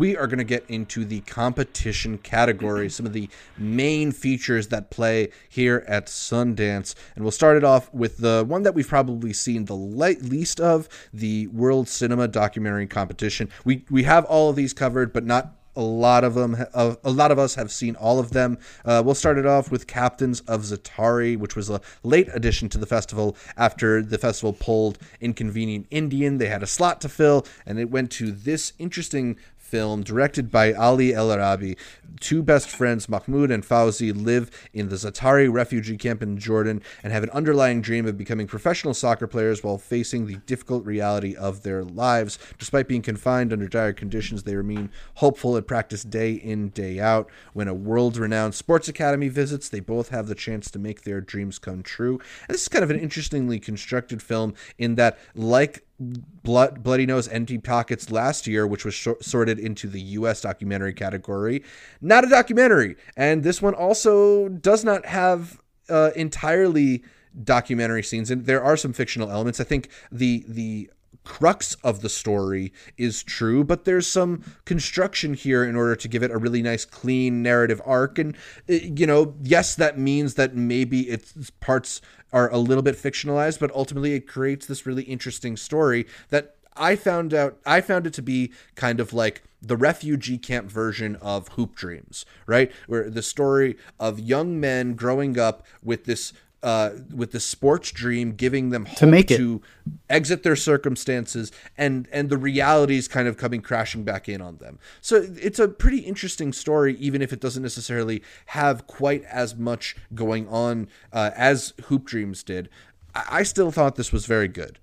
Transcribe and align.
we 0.00 0.16
are 0.16 0.26
going 0.26 0.38
to 0.38 0.44
get 0.44 0.64
into 0.66 1.04
the 1.04 1.20
competition 1.20 2.16
category, 2.16 2.88
some 2.88 3.04
of 3.04 3.12
the 3.12 3.28
main 3.58 4.10
features 4.12 4.68
that 4.68 4.90
play 4.90 5.28
here 5.46 5.84
at 5.86 6.06
Sundance. 6.06 6.94
And 7.14 7.22
we'll 7.22 7.30
start 7.30 7.58
it 7.58 7.64
off 7.64 7.92
with 7.92 8.16
the 8.16 8.42
one 8.48 8.62
that 8.62 8.74
we've 8.74 8.88
probably 8.88 9.34
seen 9.34 9.66
the 9.66 9.76
least 9.76 10.58
of 10.58 10.88
the 11.12 11.48
World 11.48 11.86
Cinema 11.86 12.28
Documentary 12.28 12.86
Competition. 12.86 13.50
We, 13.66 13.84
we 13.90 14.04
have 14.04 14.24
all 14.24 14.48
of 14.48 14.56
these 14.56 14.72
covered, 14.72 15.12
but 15.12 15.26
not 15.26 15.54
a 15.76 15.82
lot 15.82 16.24
of 16.24 16.34
them, 16.34 16.56
a, 16.74 16.96
lot 17.04 17.30
of 17.30 17.38
us 17.38 17.54
have 17.54 17.70
seen 17.70 17.94
all 17.96 18.18
of 18.18 18.30
them. 18.30 18.58
Uh, 18.84 19.02
we'll 19.04 19.14
start 19.14 19.38
it 19.38 19.46
off 19.46 19.70
with 19.70 19.86
Captains 19.86 20.40
of 20.40 20.62
Zaatari, 20.62 21.36
which 21.36 21.54
was 21.54 21.70
a 21.70 21.80
late 22.02 22.28
addition 22.32 22.68
to 22.70 22.78
the 22.78 22.86
festival 22.86 23.36
after 23.56 24.02
the 24.02 24.18
festival 24.18 24.52
pulled 24.52 24.98
Inconvenient 25.20 25.86
Indian. 25.90 26.38
They 26.38 26.48
had 26.48 26.62
a 26.62 26.66
slot 26.66 27.00
to 27.02 27.08
fill, 27.08 27.46
and 27.66 27.78
it 27.78 27.90
went 27.90 28.10
to 28.12 28.32
this 28.32 28.72
interesting 28.78 29.36
film 29.70 30.02
directed 30.02 30.50
by 30.50 30.72
Ali 30.72 31.14
El 31.14 31.30
Arabi. 31.30 31.76
Two 32.18 32.42
best 32.42 32.68
friends, 32.68 33.08
Mahmoud 33.08 33.50
and 33.50 33.64
Fauzi, 33.64 34.12
live 34.12 34.50
in 34.74 34.88
the 34.88 34.96
Zaatari 34.96 35.50
refugee 35.50 35.96
camp 35.96 36.22
in 36.22 36.36
Jordan 36.38 36.82
and 37.02 37.12
have 37.12 37.22
an 37.22 37.30
underlying 37.30 37.80
dream 37.80 38.04
of 38.04 38.18
becoming 38.18 38.46
professional 38.46 38.92
soccer 38.92 39.26
players 39.26 39.62
while 39.62 39.78
facing 39.78 40.26
the 40.26 40.36
difficult 40.46 40.84
reality 40.84 41.36
of 41.36 41.62
their 41.62 41.84
lives. 41.84 42.38
Despite 42.58 42.88
being 42.88 43.00
confined 43.00 43.52
under 43.52 43.68
dire 43.68 43.92
conditions, 43.92 44.42
they 44.42 44.56
remain 44.56 44.90
hopeful 45.14 45.56
and 45.56 45.66
practice 45.66 46.02
day 46.02 46.32
in, 46.32 46.70
day 46.70 46.98
out. 46.98 47.30
When 47.52 47.68
a 47.68 47.74
world 47.74 48.16
renowned 48.16 48.54
sports 48.54 48.88
academy 48.88 49.28
visits, 49.28 49.68
they 49.68 49.80
both 49.80 50.08
have 50.08 50.26
the 50.26 50.34
chance 50.34 50.70
to 50.72 50.78
make 50.78 51.02
their 51.02 51.20
dreams 51.20 51.58
come 51.58 51.82
true. 51.82 52.20
And 52.48 52.54
this 52.54 52.62
is 52.62 52.68
kind 52.68 52.84
of 52.84 52.90
an 52.90 52.98
interestingly 52.98 53.60
constructed 53.60 54.20
film 54.20 54.54
in 54.78 54.96
that, 54.96 55.18
like 55.34 55.84
Blood, 56.00 56.82
Bloody 56.82 57.06
Nose 57.06 57.28
Empty 57.28 57.58
Pockets 57.58 58.10
last 58.10 58.46
year, 58.46 58.66
which 58.66 58.84
was 58.84 58.94
sh- 58.94 59.08
sorted 59.20 59.58
into 59.58 59.86
the 59.86 60.00
U.S. 60.00 60.40
documentary 60.40 60.94
category. 60.94 61.62
Not 62.00 62.24
a 62.24 62.28
documentary. 62.28 62.96
And 63.16 63.42
this 63.42 63.60
one 63.60 63.74
also 63.74 64.48
does 64.48 64.82
not 64.84 65.04
have 65.04 65.60
uh, 65.90 66.10
entirely 66.16 67.04
documentary 67.44 68.02
scenes. 68.02 68.30
And 68.30 68.46
there 68.46 68.62
are 68.62 68.76
some 68.76 68.92
fictional 68.92 69.30
elements. 69.30 69.60
I 69.60 69.64
think 69.64 69.90
the 70.10 70.44
the 70.48 70.90
crux 71.30 71.76
of 71.84 72.00
the 72.00 72.08
story 72.08 72.72
is 72.98 73.22
true, 73.22 73.62
but 73.62 73.84
there's 73.84 74.08
some 74.08 74.42
construction 74.64 75.32
here 75.32 75.62
in 75.62 75.76
order 75.76 75.94
to 75.94 76.08
give 76.08 76.24
it 76.24 76.30
a 76.32 76.36
really 76.36 76.60
nice, 76.60 76.84
clean 76.84 77.40
narrative 77.40 77.80
arc. 77.86 78.18
And, 78.18 78.36
uh, 78.68 78.72
you 78.72 79.06
know, 79.06 79.36
yes, 79.40 79.76
that 79.76 79.96
means 79.96 80.34
that 80.34 80.56
maybe 80.56 81.02
its 81.02 81.52
parts 81.60 82.00
are 82.32 82.50
a 82.52 82.58
little 82.58 82.82
bit 82.82 82.96
fictionalized, 82.96 83.60
but 83.60 83.70
ultimately 83.76 84.14
it 84.14 84.26
creates 84.26 84.66
this 84.66 84.86
really 84.86 85.04
interesting 85.04 85.56
story 85.56 86.04
that 86.30 86.56
I 86.76 86.96
found 86.96 87.32
out 87.32 87.58
I 87.64 87.80
found 87.80 88.08
it 88.08 88.14
to 88.14 88.22
be 88.22 88.52
kind 88.74 88.98
of 88.98 89.12
like 89.12 89.42
the 89.62 89.76
refugee 89.76 90.38
camp 90.38 90.68
version 90.68 91.14
of 91.16 91.46
Hoop 91.48 91.76
Dreams, 91.76 92.26
right? 92.46 92.72
Where 92.88 93.08
the 93.08 93.22
story 93.22 93.76
of 94.00 94.18
young 94.18 94.58
men 94.58 94.94
growing 94.94 95.38
up 95.38 95.64
with 95.80 96.06
this 96.06 96.32
uh, 96.62 96.90
with 97.14 97.32
the 97.32 97.40
sports 97.40 97.90
dream 97.90 98.32
giving 98.32 98.70
them 98.70 98.86
to 98.96 99.06
make 99.06 99.30
it. 99.30 99.38
to 99.38 99.62
exit 100.08 100.42
their 100.42 100.56
circumstances 100.56 101.50
and 101.78 102.08
and 102.12 102.28
the 102.28 102.36
realities 102.36 103.08
kind 103.08 103.26
of 103.26 103.36
coming 103.36 103.60
crashing 103.60 104.04
back 104.04 104.28
in 104.28 104.40
on 104.40 104.58
them. 104.58 104.78
So 105.00 105.26
it's 105.36 105.58
a 105.58 105.68
pretty 105.68 106.00
interesting 106.00 106.52
story 106.52 106.96
even 106.96 107.22
if 107.22 107.32
it 107.32 107.40
doesn't 107.40 107.62
necessarily 107.62 108.22
have 108.46 108.86
quite 108.86 109.24
as 109.24 109.56
much 109.56 109.96
going 110.14 110.48
on 110.48 110.88
uh, 111.12 111.30
as 111.34 111.72
hoop 111.86 112.04
dreams 112.04 112.42
did. 112.42 112.68
I, 113.14 113.24
I, 113.30 113.42
still 113.42 113.70
thought 113.70 113.96
this 113.96 114.12
was 114.12 114.26
very 114.26 114.48
good. 114.48 114.78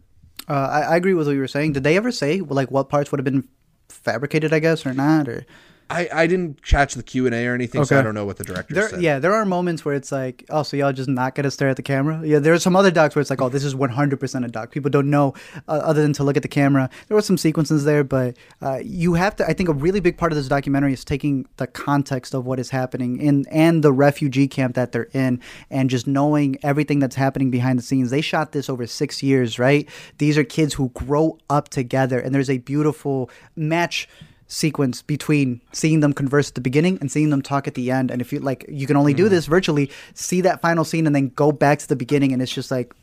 Uh, 0.50 0.54
I, 0.54 0.82
I 0.82 0.96
agree 0.96 1.14
with 1.14 1.28
what 1.28 1.34
you 1.34 1.40
were 1.40 1.48
saying. 1.48 1.74
Did 1.74 1.84
they 1.84 1.96
ever 1.96 2.12
say 2.12 2.42
like 2.42 2.72
what 2.72 2.90
parts 2.90 3.12
would 3.12 3.20
have 3.20 3.26
been 3.26 3.48
fabricated 3.90 4.54
i 4.54 4.60
guess 4.60 4.86
or 4.86 4.94
not 4.94 5.28
or 5.28 5.46
I, 5.90 6.10
I 6.14 6.28
didn't 6.28 6.64
catch 6.64 6.96
the 6.96 7.04
Q 7.04 7.26
and 7.26 7.36
A 7.36 7.46
or 7.48 7.54
anything, 7.54 7.82
okay. 7.82 7.88
so 7.88 8.00
I 8.00 8.02
don't 8.02 8.14
know 8.14 8.26
what 8.26 8.38
the 8.38 8.44
director 8.44 8.74
there, 8.74 8.90
said. 8.90 9.02
Yeah, 9.02 9.20
there 9.20 9.34
are 9.34 9.46
moments 9.46 9.86
where 9.86 9.96
it's 9.96 10.12
like, 10.12 10.44
oh, 10.50 10.64
so 10.64 10.76
y'all 10.76 10.92
just 10.92 11.10
not 11.10 11.36
gonna 11.36 11.52
stare 11.52 11.70
at 11.70 11.78
the 11.78 11.82
camera. 11.82 12.22
Yeah, 12.26 12.40
there 12.40 12.54
are 12.54 12.60
some 12.60 12.76
other 12.76 12.92
docs 12.92 13.16
where 13.16 13.22
it's 13.22 13.30
like, 13.30 13.42
oh, 13.42 13.50
this 13.50 13.64
is 13.64 13.74
one 13.74 13.90
hundred 13.90 14.20
percent 14.20 14.44
a 14.44 14.50
doc. 14.50 14.72
People 14.72 14.92
don't 14.92 15.10
know 15.10 15.34
uh, 15.68 15.72
other 15.84 16.02
than 16.02 16.14
to 16.14 16.24
look 16.24 16.36
at 16.36 16.44
the 16.44 16.50
camera. 16.50 16.90
There 17.08 17.16
were 17.16 17.22
some 17.22 17.38
sequences 17.38 17.86
there, 17.86 18.04
but 18.04 18.36
uh, 18.62 18.80
you 18.84 19.14
have 19.14 19.36
to. 19.38 19.48
I 19.48 19.54
think 19.54 19.70
a 19.70 19.74
really 19.74 20.00
big 20.00 20.18
part 20.18 20.32
of 20.32 20.36
this 20.36 20.48
documentary 20.48 20.94
is 20.94 21.06
taking 21.06 21.48
the 21.58 21.68
context 21.68 22.34
of 22.34 22.46
what 22.46 22.60
is 22.60 22.70
happening 22.70 23.22
in 23.22 23.46
and 23.50 23.84
the 23.84 23.94
refugee 23.94 24.48
camp 24.48 24.76
that 24.76 24.92
they're 24.92 25.10
in, 25.14 25.42
and 25.70 25.90
just 25.90 26.08
knowing 26.08 26.58
everything 26.64 27.00
that's 27.00 27.16
happening 27.16 27.50
behind 27.50 27.80
the 27.80 27.84
scenes. 27.84 28.10
They 28.10 28.22
shot 28.22 28.52
this 28.52 28.70
over 28.70 28.86
six 28.88 29.24
years, 29.24 29.58
right? 29.58 29.88
These 30.18 30.38
are 30.38 30.44
kids 30.44 30.74
who 30.74 30.90
grow 30.90 31.38
up 31.50 31.70
together, 31.70 32.20
and 32.20 32.36
there's 32.36 32.50
a 32.50 32.58
beautiful 32.58 33.30
match 33.56 34.10
sequence 34.48 35.02
between 35.02 35.62
seeing 35.74 36.00
them 36.00 36.14
converse 36.14 36.50
at 36.50 36.56
the 36.56 36.62
beginning 36.62 36.98
and 37.00 37.12
seeing 37.12 37.30
them 37.30 37.42
talk 37.42 37.68
at 37.68 37.76
the 37.76 37.92
end. 37.92 38.10
And 38.10 38.22
if 38.22 38.32
you 38.32 38.40
like, 38.40 38.66
you 38.70 38.88
can 38.88 38.96
only 38.96 39.14
do 39.14 39.28
mm. 39.28 39.30
this 39.30 39.46
virtually. 39.46 39.92
See 40.14 40.42
that 40.42 40.62
final 40.62 40.84
scene 40.84 41.06
and 41.06 41.16
then 41.16 41.30
go 41.30 41.52
back 41.52 41.80
to 41.80 41.88
the 41.88 41.96
beginning, 41.96 42.32
and 42.34 42.42
it's 42.42 42.52
just 42.52 42.72
like 42.72 42.94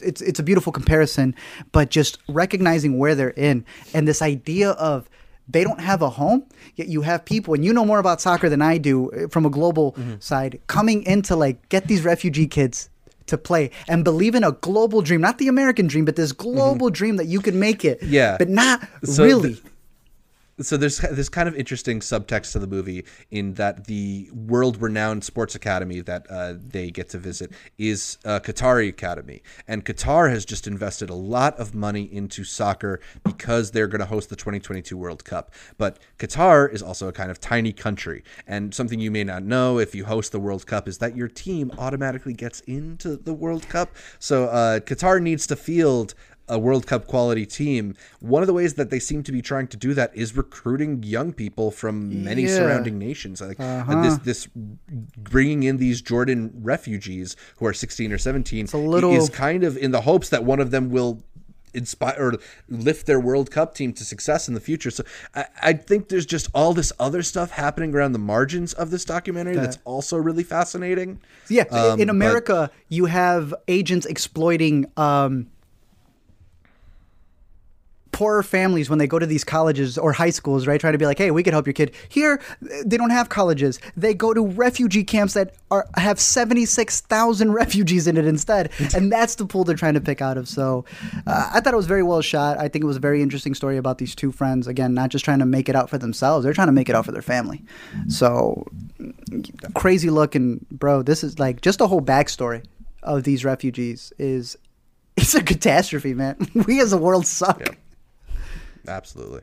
it's 0.00 0.20
it's 0.20 0.38
a 0.38 0.42
beautiful 0.42 0.72
comparison. 0.72 1.34
But 1.72 1.90
just 1.90 2.18
recognizing 2.28 2.98
where 2.98 3.14
they're 3.14 3.30
in 3.30 3.64
and 3.92 4.08
this 4.08 4.22
idea 4.22 4.70
of 4.70 5.08
they 5.48 5.62
don't 5.62 5.80
have 5.80 6.00
a 6.00 6.08
home 6.08 6.42
yet 6.76 6.88
you 6.88 7.02
have 7.02 7.22
people 7.24 7.52
and 7.52 7.64
you 7.64 7.72
know 7.72 7.84
more 7.84 7.98
about 7.98 8.18
soccer 8.18 8.48
than 8.48 8.62
i 8.62 8.78
do 8.78 9.10
uh, 9.12 9.28
from 9.28 9.44
a 9.44 9.50
global 9.50 9.92
mm-hmm. 9.92 10.14
side 10.18 10.58
coming 10.68 11.02
in 11.02 11.20
to 11.20 11.36
like 11.36 11.68
get 11.68 11.86
these 11.86 12.02
refugee 12.02 12.46
kids 12.46 12.88
to 13.26 13.36
play 13.36 13.70
and 13.86 14.04
believe 14.04 14.34
in 14.34 14.42
a 14.42 14.52
global 14.52 15.02
dream 15.02 15.20
not 15.20 15.36
the 15.36 15.48
american 15.48 15.86
dream 15.86 16.06
but 16.06 16.16
this 16.16 16.32
global 16.32 16.86
mm-hmm. 16.86 16.94
dream 16.94 17.16
that 17.16 17.26
you 17.26 17.40
can 17.40 17.58
make 17.58 17.84
it 17.84 18.02
yeah 18.02 18.36
but 18.38 18.48
not 18.48 18.88
so 19.02 19.22
really 19.22 19.60
so 20.60 20.76
there's 20.76 20.98
this 20.98 21.28
kind 21.28 21.48
of 21.48 21.54
interesting 21.56 22.00
subtext 22.00 22.52
to 22.52 22.58
the 22.58 22.66
movie 22.66 23.04
in 23.30 23.54
that 23.54 23.86
the 23.86 24.30
world-renowned 24.32 25.24
sports 25.24 25.54
academy 25.54 26.00
that 26.00 26.26
uh, 26.30 26.54
they 26.56 26.90
get 26.90 27.08
to 27.10 27.18
visit 27.18 27.52
is 27.78 28.18
uh, 28.24 28.40
Qatari 28.40 28.88
Academy, 28.88 29.42
and 29.66 29.84
Qatar 29.84 30.30
has 30.30 30.44
just 30.44 30.66
invested 30.66 31.10
a 31.10 31.14
lot 31.14 31.58
of 31.58 31.74
money 31.74 32.02
into 32.02 32.44
soccer 32.44 33.00
because 33.24 33.72
they're 33.72 33.88
going 33.88 34.00
to 34.00 34.06
host 34.06 34.30
the 34.30 34.36
2022 34.36 34.96
World 34.96 35.24
Cup. 35.24 35.52
But 35.76 35.98
Qatar 36.18 36.72
is 36.72 36.82
also 36.82 37.08
a 37.08 37.12
kind 37.12 37.30
of 37.30 37.40
tiny 37.40 37.72
country, 37.72 38.22
and 38.46 38.74
something 38.74 39.00
you 39.00 39.10
may 39.10 39.24
not 39.24 39.42
know 39.42 39.78
if 39.78 39.94
you 39.94 40.04
host 40.04 40.32
the 40.32 40.40
World 40.40 40.66
Cup 40.66 40.86
is 40.86 40.98
that 40.98 41.16
your 41.16 41.28
team 41.28 41.72
automatically 41.78 42.32
gets 42.32 42.60
into 42.60 43.16
the 43.16 43.34
World 43.34 43.68
Cup. 43.68 43.94
So 44.18 44.44
uh, 44.44 44.80
Qatar 44.80 45.20
needs 45.20 45.46
to 45.48 45.56
field 45.56 46.14
a 46.48 46.58
World 46.58 46.86
Cup 46.86 47.06
quality 47.06 47.46
team, 47.46 47.94
one 48.20 48.42
of 48.42 48.46
the 48.46 48.52
ways 48.52 48.74
that 48.74 48.90
they 48.90 48.98
seem 48.98 49.22
to 49.22 49.32
be 49.32 49.40
trying 49.40 49.66
to 49.68 49.76
do 49.76 49.94
that 49.94 50.14
is 50.14 50.36
recruiting 50.36 51.02
young 51.02 51.32
people 51.32 51.70
from 51.70 52.22
many 52.24 52.42
yeah. 52.42 52.56
surrounding 52.56 52.98
nations. 52.98 53.40
Like 53.40 53.58
uh-huh. 53.58 54.02
this, 54.02 54.18
this 54.18 54.48
bringing 55.16 55.62
in 55.62 55.78
these 55.78 56.02
Jordan 56.02 56.52
refugees 56.62 57.36
who 57.56 57.66
are 57.66 57.72
16 57.72 58.12
or 58.12 58.18
17 58.18 58.66
little... 58.72 59.12
is 59.12 59.30
kind 59.30 59.64
of 59.64 59.76
in 59.76 59.90
the 59.90 60.02
hopes 60.02 60.28
that 60.28 60.44
one 60.44 60.60
of 60.60 60.70
them 60.70 60.90
will 60.90 61.22
inspire 61.74 62.14
or 62.18 62.34
lift 62.68 63.06
their 63.06 63.20
World 63.20 63.50
Cup 63.50 63.74
team 63.74 63.92
to 63.94 64.04
success 64.04 64.48
in 64.48 64.54
the 64.54 64.60
future. 64.60 64.90
So 64.90 65.04
I, 65.34 65.46
I 65.62 65.72
think 65.72 66.08
there's 66.08 66.26
just 66.26 66.48
all 66.54 66.72
this 66.72 66.92
other 66.98 67.22
stuff 67.22 67.50
happening 67.50 67.94
around 67.94 68.12
the 68.12 68.18
margins 68.18 68.72
of 68.72 68.90
this 68.90 69.04
documentary 69.04 69.56
that's 69.56 69.78
also 69.84 70.16
really 70.16 70.44
fascinating. 70.44 71.20
Yeah, 71.48 71.64
um, 71.70 72.00
in 72.00 72.08
America, 72.08 72.70
but... 72.72 72.94
you 72.94 73.06
have 73.06 73.54
agents 73.68 74.06
exploiting. 74.06 74.86
Um, 74.96 75.50
poorer 78.14 78.44
families 78.44 78.88
when 78.88 79.00
they 79.00 79.08
go 79.08 79.18
to 79.18 79.26
these 79.26 79.42
colleges 79.42 79.98
or 79.98 80.12
high 80.12 80.30
schools, 80.30 80.68
right? 80.68 80.80
Trying 80.80 80.92
to 80.92 80.98
be 80.98 81.04
like, 81.04 81.18
hey, 81.18 81.32
we 81.32 81.42
could 81.42 81.52
help 81.52 81.66
your 81.66 81.72
kid. 81.72 81.92
Here, 82.08 82.40
they 82.62 82.96
don't 82.96 83.10
have 83.10 83.28
colleges. 83.28 83.80
They 83.96 84.14
go 84.14 84.32
to 84.32 84.46
refugee 84.46 85.02
camps 85.02 85.34
that 85.34 85.56
are 85.72 85.86
have 85.96 86.20
seventy 86.20 86.64
six 86.64 87.00
thousand 87.00 87.52
refugees 87.62 88.06
in 88.06 88.16
it 88.16 88.24
instead, 88.24 88.70
and 88.94 89.10
that's 89.10 89.34
the 89.34 89.44
pool 89.44 89.64
they're 89.64 89.76
trying 89.76 89.94
to 89.94 90.00
pick 90.00 90.22
out 90.22 90.38
of. 90.38 90.48
So, 90.48 90.84
uh, 91.26 91.50
I 91.52 91.60
thought 91.60 91.74
it 91.74 91.76
was 91.76 91.86
very 91.86 92.04
well 92.04 92.22
shot. 92.22 92.58
I 92.58 92.68
think 92.68 92.84
it 92.84 92.86
was 92.86 92.96
a 92.96 93.00
very 93.00 93.20
interesting 93.20 93.54
story 93.54 93.76
about 93.76 93.98
these 93.98 94.14
two 94.14 94.30
friends. 94.30 94.68
Again, 94.68 94.94
not 94.94 95.10
just 95.10 95.24
trying 95.24 95.40
to 95.40 95.46
make 95.46 95.68
it 95.68 95.74
out 95.74 95.90
for 95.90 95.98
themselves; 95.98 96.44
they're 96.44 96.54
trying 96.54 96.68
to 96.68 96.72
make 96.72 96.88
it 96.88 96.94
out 96.94 97.04
for 97.04 97.12
their 97.12 97.22
family. 97.22 97.64
So, 98.08 98.64
crazy 99.74 100.10
looking, 100.10 100.64
bro. 100.70 101.02
This 101.02 101.24
is 101.24 101.40
like 101.40 101.60
just 101.62 101.80
a 101.80 101.88
whole 101.88 102.00
backstory 102.00 102.64
of 103.02 103.24
these 103.24 103.44
refugees 103.44 104.12
is 104.18 104.56
it's 105.16 105.34
a 105.34 105.42
catastrophe, 105.42 106.14
man. 106.14 106.36
We 106.66 106.80
as 106.80 106.92
a 106.92 106.98
world 106.98 107.26
suck. 107.26 107.60
Yep. 107.60 107.76
Absolutely. 108.86 109.42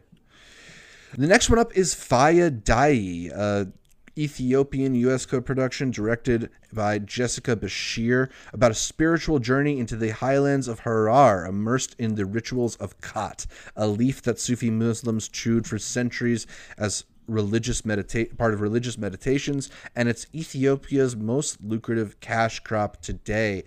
The 1.18 1.28
next 1.28 1.50
one 1.50 1.60
up 1.60 1.76
is 1.76 1.94
Faya 1.94 2.50
Dayi, 2.50 3.72
Ethiopian 4.18 4.94
U.S. 4.96 5.26
co-production 5.26 5.92
directed 5.92 6.50
by 6.74 7.00
Jessica 7.00 7.56
Beshir 7.56 8.30
about 8.54 8.72
a 8.72 8.76
spiritual 8.76 9.40
journey 9.40 9.80
into 9.80 9.96
the 9.96 10.12
highlands 10.12 10.68
of 10.68 10.82
Harar, 10.82 11.46
immersed 11.46 11.96
in 11.98 12.16
the 12.16 12.26
rituals 12.26 12.76
of 12.78 13.00
Khat, 13.02 13.46
a 13.76 13.88
leaf 13.88 14.22
that 14.24 14.40
Sufi 14.40 14.70
Muslims 14.70 15.28
chewed 15.28 15.66
for 15.66 15.80
centuries 15.80 16.46
as 16.78 17.06
religious 17.28 17.84
medita- 17.84 18.38
part 18.38 18.54
of 18.54 18.62
religious 18.62 18.98
meditations, 18.98 19.70
and 19.96 20.10
it's 20.10 20.28
Ethiopia's 20.36 21.16
most 21.16 21.64
lucrative 21.64 22.20
cash 22.20 22.60
crop 22.60 23.02
today. 23.02 23.64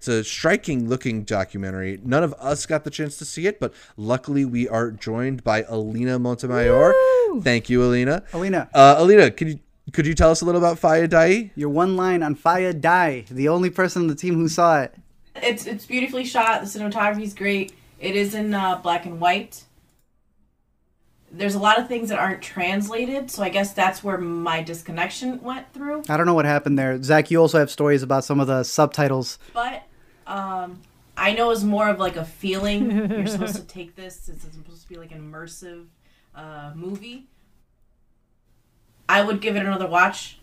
It's 0.00 0.08
a 0.08 0.24
striking 0.24 0.88
looking 0.88 1.24
documentary. 1.24 2.00
None 2.02 2.24
of 2.24 2.32
us 2.38 2.64
got 2.64 2.84
the 2.84 2.90
chance 2.90 3.18
to 3.18 3.26
see 3.26 3.46
it, 3.46 3.60
but 3.60 3.74
luckily 3.98 4.46
we 4.46 4.66
are 4.66 4.90
joined 4.90 5.44
by 5.44 5.64
Alina 5.64 6.18
Montemayor. 6.18 6.94
Thank 7.42 7.68
you, 7.68 7.84
Alina. 7.84 8.22
Alina. 8.32 8.70
Uh, 8.72 8.94
Alina, 8.96 9.30
could 9.30 9.48
you 9.48 9.60
could 9.92 10.06
you 10.06 10.14
tell 10.14 10.30
us 10.30 10.40
a 10.40 10.46
little 10.46 10.58
about 10.58 10.80
Faya 10.80 11.06
Dayi? 11.06 11.50
Your 11.54 11.68
one 11.68 11.98
line 11.98 12.22
on 12.22 12.34
Faya 12.34 12.72
Dayi, 12.72 13.28
the 13.28 13.50
only 13.50 13.68
person 13.68 14.00
on 14.00 14.08
the 14.08 14.14
team 14.14 14.36
who 14.36 14.48
saw 14.48 14.80
it. 14.80 14.94
It's 15.36 15.66
it's 15.66 15.84
beautifully 15.84 16.24
shot. 16.24 16.62
The 16.62 16.66
cinematography 16.66 17.24
is 17.24 17.34
great. 17.34 17.74
It 17.98 18.16
is 18.16 18.34
in 18.34 18.54
uh, 18.54 18.76
black 18.76 19.04
and 19.04 19.20
white. 19.20 19.64
There's 21.30 21.54
a 21.54 21.60
lot 21.60 21.78
of 21.78 21.88
things 21.88 22.08
that 22.08 22.18
aren't 22.18 22.40
translated, 22.40 23.30
so 23.30 23.42
I 23.42 23.50
guess 23.50 23.74
that's 23.74 24.02
where 24.02 24.16
my 24.16 24.62
disconnection 24.62 25.42
went 25.42 25.70
through. 25.74 26.04
I 26.08 26.16
don't 26.16 26.24
know 26.24 26.34
what 26.34 26.46
happened 26.46 26.78
there. 26.78 27.00
Zach, 27.02 27.30
you 27.30 27.38
also 27.38 27.58
have 27.58 27.70
stories 27.70 28.02
about 28.02 28.24
some 28.24 28.40
of 28.40 28.46
the 28.46 28.64
subtitles. 28.64 29.38
But 29.52 29.84
um, 30.30 30.80
I 31.16 31.32
know 31.32 31.50
it's 31.50 31.62
more 31.62 31.88
of 31.88 31.98
like 31.98 32.16
a 32.16 32.24
feeling. 32.24 32.90
You're 33.10 33.26
supposed 33.36 33.56
to 33.56 33.62
take 33.62 33.96
this. 33.96 34.28
It's 34.28 34.42
supposed 34.42 34.82
to 34.82 34.88
be 34.88 34.96
like 34.96 35.12
an 35.12 35.20
immersive 35.20 35.86
uh, 36.34 36.72
movie. 36.74 37.26
I 39.08 39.22
would 39.22 39.40
give 39.40 39.56
it 39.56 39.60
another 39.60 39.86
watch 39.88 40.38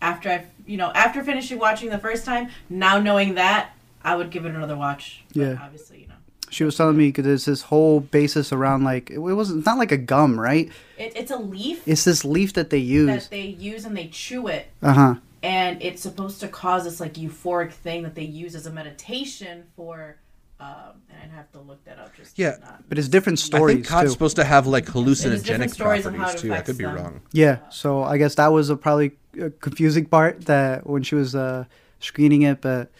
after 0.00 0.30
I've, 0.30 0.46
you 0.66 0.76
know, 0.76 0.90
after 0.94 1.22
finishing 1.24 1.58
watching 1.58 1.90
the 1.90 1.98
first 1.98 2.24
time. 2.24 2.48
Now 2.70 2.98
knowing 2.98 3.34
that, 3.34 3.70
I 4.04 4.16
would 4.16 4.30
give 4.30 4.44
it 4.46 4.54
another 4.54 4.76
watch. 4.76 5.22
But 5.34 5.40
Yeah. 5.40 5.58
obviously, 5.60 6.00
you 6.02 6.06
know, 6.06 6.14
She 6.50 6.64
was 6.64 6.76
telling 6.76 6.96
me 6.96 7.08
because 7.08 7.24
there's 7.24 7.44
this 7.46 7.62
whole 7.62 8.00
basis 8.00 8.52
around 8.52 8.84
like 8.84 9.10
it 9.10 9.18
wasn't 9.18 9.58
it's 9.58 9.66
not 9.66 9.78
like 9.78 9.90
a 9.92 9.96
gum, 9.96 10.38
right? 10.38 10.70
it, 10.98 11.12
it's 11.16 11.30
a 11.32 11.36
leaf 11.36 11.82
It's 11.86 12.04
this 12.04 12.24
leaf 12.24 12.52
that 12.54 12.70
they 12.70 12.78
use. 12.78 13.06
that 13.24 13.30
they 13.30 13.46
use 13.46 13.84
and 13.84 13.96
they 13.96 14.06
chew 14.08 14.46
it, 14.48 14.68
Uh 14.82 14.92
huh. 14.92 15.14
And 15.42 15.82
it's 15.82 16.00
supposed 16.02 16.40
to 16.40 16.48
cause 16.48 16.84
this 16.84 17.00
like 17.00 17.14
euphoric 17.14 17.72
thing 17.72 18.02
that 18.04 18.14
they 18.14 18.22
use 18.24 18.54
as 18.54 18.66
a 18.66 18.70
meditation 18.70 19.64
for. 19.76 20.16
Um, 20.60 21.02
and 21.10 21.18
I'd 21.20 21.34
have 21.34 21.50
to 21.52 21.58
look 21.60 21.84
that 21.86 21.98
up. 21.98 22.14
Just 22.16 22.38
Yeah. 22.38 22.56
not. 22.60 22.88
But 22.88 22.96
it's 22.98 23.08
different 23.08 23.40
stories. 23.40 23.52
I 23.54 23.58
stories 23.58 23.74
think 23.78 23.86
khat's 23.88 24.02
too. 24.04 24.12
supposed 24.12 24.36
to 24.36 24.44
have 24.44 24.68
like 24.68 24.86
hallucinogenic 24.86 25.70
stories 25.74 26.06
on 26.06 26.14
how 26.14 26.24
properties 26.24 26.42
too. 26.42 26.54
I 26.54 26.60
could 26.60 26.78
be 26.78 26.84
them. 26.84 26.94
wrong. 26.94 27.20
Yeah, 27.32 27.58
so 27.70 28.04
I 28.04 28.16
guess 28.18 28.36
that 28.36 28.52
was 28.52 28.70
a 28.70 28.76
probably 28.76 29.12
a 29.40 29.50
confusing 29.50 30.04
part 30.06 30.42
that 30.46 30.86
when 30.86 31.02
she 31.02 31.16
was 31.16 31.34
uh, 31.34 31.64
screening 31.98 32.42
it, 32.42 32.60
but 32.60 32.92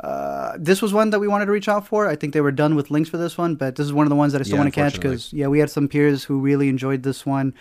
uh, 0.00 0.56
this 0.58 0.82
was 0.82 0.92
one 0.92 1.08
that 1.10 1.20
we 1.20 1.28
wanted 1.28 1.46
to 1.46 1.52
reach 1.52 1.68
out 1.68 1.86
for. 1.86 2.06
I 2.06 2.16
think 2.16 2.34
they 2.34 2.40
were 2.42 2.52
done 2.52 2.74
with 2.74 2.90
links 2.90 3.08
for 3.08 3.16
this 3.18 3.38
one, 3.38 3.54
but 3.54 3.76
this 3.76 3.86
is 3.86 3.92
one 3.94 4.04
of 4.06 4.10
the 4.10 4.16
ones 4.16 4.32
that 4.34 4.40
I 4.40 4.44
still 4.44 4.56
Yeah, 4.56 4.62
want 4.62 4.74
to 4.74 4.80
catch 4.80 4.94
because 4.94 5.32
yeah, 5.32 5.46
we 5.46 5.58
had 5.58 5.70
some 5.70 5.88
peers 5.88 6.24
who 6.24 6.40
really 6.40 6.68
enjoyed 6.68 7.02
this 7.02 7.24
one. 7.24 7.54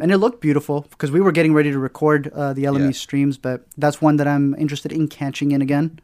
And 0.00 0.10
it 0.10 0.18
looked 0.18 0.40
beautiful 0.40 0.86
because 0.90 1.10
we 1.10 1.20
were 1.20 1.32
getting 1.32 1.52
ready 1.52 1.70
to 1.70 1.78
record 1.78 2.28
uh, 2.28 2.52
the 2.54 2.64
LME 2.64 2.86
Yeah. 2.86 2.90
streams, 2.92 3.36
but 3.38 3.66
that's 3.76 4.00
one 4.00 4.16
that 4.16 4.26
I'm 4.26 4.54
interested 4.54 4.90
in 4.92 5.06
catching 5.08 5.52
in 5.52 5.60
again. 5.60 6.00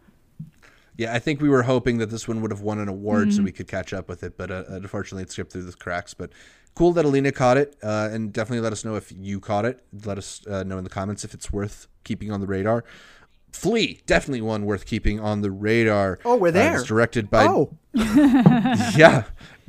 Yeah, 0.97 1.15
I 1.15 1.19
think 1.21 1.41
we 1.41 1.49
were 1.49 1.63
hoping 1.63 1.99
that 1.99 2.11
this 2.11 2.27
one 2.29 2.43
would 2.43 2.51
have 2.51 2.61
won 2.61 2.79
an 2.81 2.89
award 2.89 3.33
so 3.33 3.43
we 3.43 3.53
could 3.53 3.69
catch 3.69 3.93
up 3.93 4.09
with 4.09 4.23
it, 4.25 4.37
but 4.37 4.51
uh, 4.51 4.65
unfortunately 4.69 5.23
it 5.23 5.31
skipped 5.31 5.53
through 5.53 5.63
the 5.63 5.73
cracks. 5.73 6.13
But 6.13 6.31
cool 6.75 6.93
that 6.93 7.05
Alina 7.05 7.31
caught 7.33 7.57
it, 7.57 7.77
uh, 7.83 8.09
and 8.13 8.33
definitely 8.33 8.61
let 8.61 8.73
us 8.73 8.85
know 8.85 8.97
if 8.97 9.13
you 9.17 9.39
caught 9.41 9.65
it. 9.65 9.83
Let 10.05 10.19
us 10.19 10.45
uh, 10.47 10.65
know 10.65 10.77
in 10.77 10.85
the 10.85 10.91
comments 10.91 11.25
if 11.25 11.33
it's 11.35 11.53
worth 11.53 11.87
keeping 12.05 12.31
on 12.33 12.41
the 12.41 12.47
radar. 12.49 12.85
Flee, 13.53 14.03
definitely 14.07 14.43
one 14.43 14.65
worth 14.67 14.85
keeping 14.87 15.19
on 15.21 15.41
the 15.41 15.51
radar. 15.53 16.19
Oh, 16.25 16.37
we're 16.37 16.49
Uh, 16.49 16.51
there. 16.51 16.75
it's 16.75 16.85
directed 16.85 17.31
by 17.31 17.47
oh, 17.47 17.71
yeah, 17.95 19.25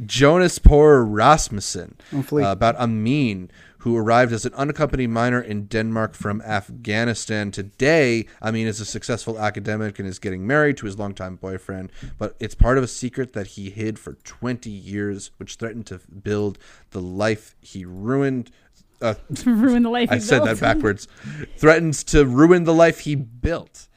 Jonas 0.06 0.60
Poher 0.60 1.06
Rasmussen 1.07 1.95
Oh, 2.13 2.21
Flee. 2.24 2.44
uh, 2.44 2.51
about 2.51 2.75
Amin, 2.77 3.50
who 3.79 3.95
arrived 3.97 4.31
as 4.33 4.45
an 4.45 4.53
unaccompanied 4.53 5.09
minor 5.09 5.41
in 5.41 5.65
Denmark 5.65 6.13
from 6.13 6.41
Afghanistan. 6.41 7.51
Today, 7.51 8.25
Amin 8.41 8.67
is 8.67 8.79
a 8.79 8.85
successful 8.85 9.39
academic 9.39 9.99
and 9.99 10.07
is 10.07 10.19
getting 10.19 10.45
married 10.45 10.77
to 10.77 10.85
his 10.85 10.97
longtime 10.97 11.35
boyfriend, 11.35 11.91
but 12.17 12.35
it's 12.39 12.55
part 12.55 12.77
of 12.77 12.83
a 12.83 12.87
secret 12.87 13.33
that 13.33 13.47
he 13.47 13.69
hid 13.69 13.97
for 13.97 14.13
20 14.13 14.69
years, 14.69 15.31
which 15.37 15.55
threatened 15.55 15.85
to 15.87 15.99
build 16.23 16.57
the 16.91 17.01
life 17.01 17.55
he 17.61 17.85
ruined. 17.85 18.51
Uh, 19.01 19.15
ruin 19.45 19.83
the 19.83 19.89
life. 19.89 20.09
I 20.11 20.19
said 20.19 20.43
built. 20.43 20.59
that 20.59 20.61
backwards. 20.61 21.07
Threatens 21.57 22.03
to 22.05 22.25
ruin 22.25 22.65
the 22.65 22.73
life 22.73 22.99
he 23.01 23.15
built. 23.15 23.88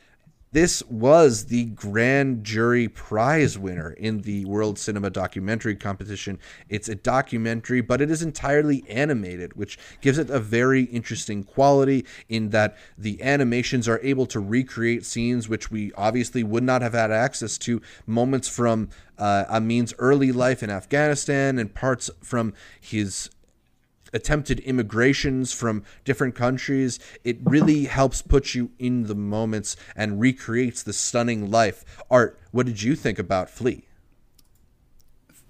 This 0.53 0.83
was 0.91 1.47
the 1.47 1.65
Grand 1.65 2.45
Jury 2.45 2.87
Prize 2.87 3.59
winner 3.59 3.93
in 3.93 4.21
the 4.21 4.45
World 4.45 4.79
Cinema 4.79 5.09
Documentary 5.09 5.75
Competition. 5.75 6.39
It's 6.69 6.91
a 6.91 6.95
documentary, 6.95 7.81
but 7.81 8.03
it 8.03 8.11
is 8.11 8.21
entirely 8.21 8.85
animated, 8.87 9.57
which 9.57 9.79
gives 10.03 10.19
it 10.19 10.29
a 10.29 10.39
very 10.39 10.83
interesting 10.85 11.43
quality 11.43 12.05
in 12.29 12.51
that 12.51 12.77
the 12.99 13.23
animations 13.23 13.89
are 13.89 13.99
able 14.03 14.27
to 14.27 14.41
recreate 14.41 15.07
scenes 15.07 15.49
which 15.49 15.71
we 15.71 15.91
obviously 15.95 16.43
would 16.43 16.65
not 16.65 16.83
have 16.83 16.93
had 16.93 17.11
access 17.11 17.57
to, 17.57 17.81
moments 18.07 18.47
from 18.47 18.91
uh, 19.17 19.47
Amin's 19.49 19.95
early 19.99 20.33
life 20.33 20.63
in 20.63 20.69
Afghanistan 20.69 21.59
and 21.59 21.75
parts 21.75 22.11
from 22.21 22.53
his 22.79 23.31
attempted 24.13 24.61
immigrations 24.61 25.53
from 25.53 25.85
different 26.05 26.35
countries. 26.35 26.99
It 27.25 27.39
really 27.45 27.85
helps 27.85 28.23
put 28.23 28.55
you 28.55 28.71
in 28.79 29.05
the 29.05 29.15
moments 29.15 29.77
and 29.97 30.21
recreates 30.21 30.83
the 30.83 30.93
stunning 30.93 31.51
life. 31.51 31.85
Art, 32.11 32.39
what 32.51 32.67
did 32.67 32.83
you 32.83 32.95
think 32.95 33.19
about 33.19 33.51
Flee? 33.51 33.85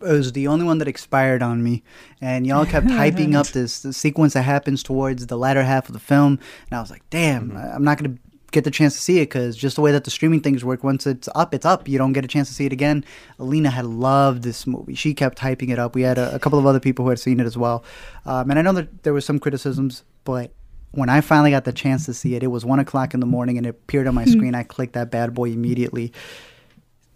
it 0.05 0.12
was 0.12 0.32
the 0.32 0.49
only 0.49 0.64
one 0.64 0.79
that 0.79 0.88
expired 0.88 1.43
on 1.43 1.62
me, 1.62 1.82
and 2.20 2.47
y'all 2.47 2.67
kept 2.67 2.87
hyping 2.88 3.35
up 3.35 3.47
this, 3.49 3.82
this 3.82 3.97
sequence 3.97 4.35
that 4.35 4.43
happens 4.43 4.82
towards 4.82 5.26
the 5.26 5.38
latter 5.38 5.62
half 5.62 5.88
of 5.88 5.93
the 5.93 6.00
film, 6.00 6.38
and 6.70 6.76
I 6.76 6.81
was 6.81 6.91
like, 6.91 7.09
"Damn, 7.11 7.50
mm-hmm. 7.50 7.56
I- 7.56 7.75
I'm 7.75 7.85
not 7.85 7.99
gonna 7.99 8.17
get 8.52 8.64
the 8.64 8.70
chance 8.70 8.94
to 8.94 9.00
see 9.00 9.19
it 9.19 9.26
because 9.26 9.56
just 9.56 9.76
the 9.76 9.82
way 9.82 9.93
that 9.93 10.04
the 10.04 10.10
streaming 10.10 10.40
things 10.40 10.64
work, 10.64 10.84
once 10.84 11.06
it's 11.06 11.28
up, 11.34 11.54
it's 11.54 11.66
up. 11.66 11.88
You 11.88 11.99
don't 11.99 12.12
get 12.12 12.25
a 12.25 12.28
chance 12.28 12.49
to 12.49 12.54
see 12.54 12.66
it 12.66 12.72
again." 12.72 13.04
Alina 13.38 13.70
had 13.70 13.87
loved 13.87 14.43
this 14.43 14.66
movie; 14.66 14.94
she 14.94 15.14
kept 15.14 15.38
hyping 15.38 15.70
it 15.70 15.78
up. 15.78 15.94
We 15.94 16.02
had 16.02 16.19
a, 16.19 16.34
a 16.34 16.38
couple 16.38 16.58
of 16.58 16.66
other 16.66 16.81
people 16.81 17.04
who 17.04 17.08
had 17.08 17.19
seen 17.19 17.40
it 17.40 17.46
as 17.46 17.58
well, 17.58 17.84
um, 18.25 18.50
and 18.50 18.58
I 18.58 18.62
know 18.62 18.72
that 18.72 19.02
there 19.02 19.12
were 19.12 19.20
some 19.20 19.38
criticisms, 19.38 20.04
but. 20.25 20.52
When 20.94 21.08
I 21.08 21.22
finally 21.22 21.52
got 21.52 21.64
the 21.64 21.72
chance 21.72 22.04
to 22.04 22.12
see 22.12 22.34
it, 22.34 22.43
it 22.43 22.49
was 22.49 22.66
one 22.66 22.78
o'clock 22.78 23.14
in 23.14 23.20
the 23.20 23.25
morning 23.25 23.56
and 23.56 23.64
it 23.64 23.70
appeared 23.70 24.06
on 24.06 24.14
my 24.14 24.26
screen. 24.26 24.54
I 24.54 24.62
clicked 24.62 24.93
that 24.93 25.10
bad 25.10 25.32
boy 25.32 25.49
immediately 25.49 26.12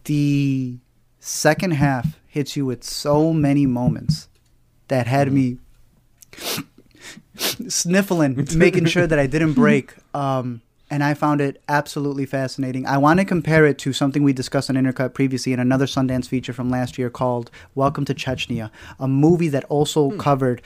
the 0.07 0.79
second 1.21 1.73
half 1.73 2.19
hits 2.27 2.57
you 2.57 2.65
with 2.65 2.83
so 2.83 3.33
many 3.33 3.67
moments 3.67 4.29
that 4.89 5.07
had 5.07 5.33
me 5.33 5.59
sniffling, 7.37 8.47
making 8.57 8.87
sure 8.87 9.07
that 9.07 9.19
I 9.19 9.27
didn't 9.27 9.53
break. 9.53 9.95
Um, 10.15 10.63
and 10.91 11.03
I 11.03 11.15
found 11.15 11.41
it 11.41 11.61
absolutely 11.69 12.27
fascinating. 12.27 12.87
I 12.87 12.99
want 12.99 13.19
to 13.19 13.25
compare 13.25 13.67
it 13.67 13.79
to 13.79 13.93
something 13.93 14.23
we 14.23 14.33
discussed 14.33 14.71
on 14.71 14.77
Intercut 14.77 15.15
previously 15.15 15.53
in 15.53 15.59
another 15.59 15.87
Sundance 15.87 16.29
feature 16.29 16.53
from 16.53 16.71
last 16.71 16.97
year 16.97 17.11
called 17.11 17.51
Welcome 17.75 18.05
to 18.05 18.15
Chechnya, 18.15 18.71
a 19.01 19.09
movie 19.09 19.49
that 19.49 19.65
also 19.65 20.11
covered 20.13 20.63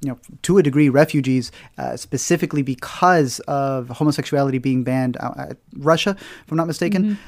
you 0.00 0.10
know, 0.10 0.18
to 0.42 0.58
a 0.58 0.62
degree, 0.62 0.88
refugees, 0.88 1.52
uh, 1.78 1.96
specifically 1.96 2.62
because 2.62 3.40
of 3.40 3.88
homosexuality 3.88 4.58
being 4.58 4.84
banned 4.84 5.16
out 5.20 5.38
at 5.38 5.56
Russia, 5.76 6.16
if 6.18 6.50
I'm 6.50 6.56
not 6.56 6.66
mistaken. 6.66 7.18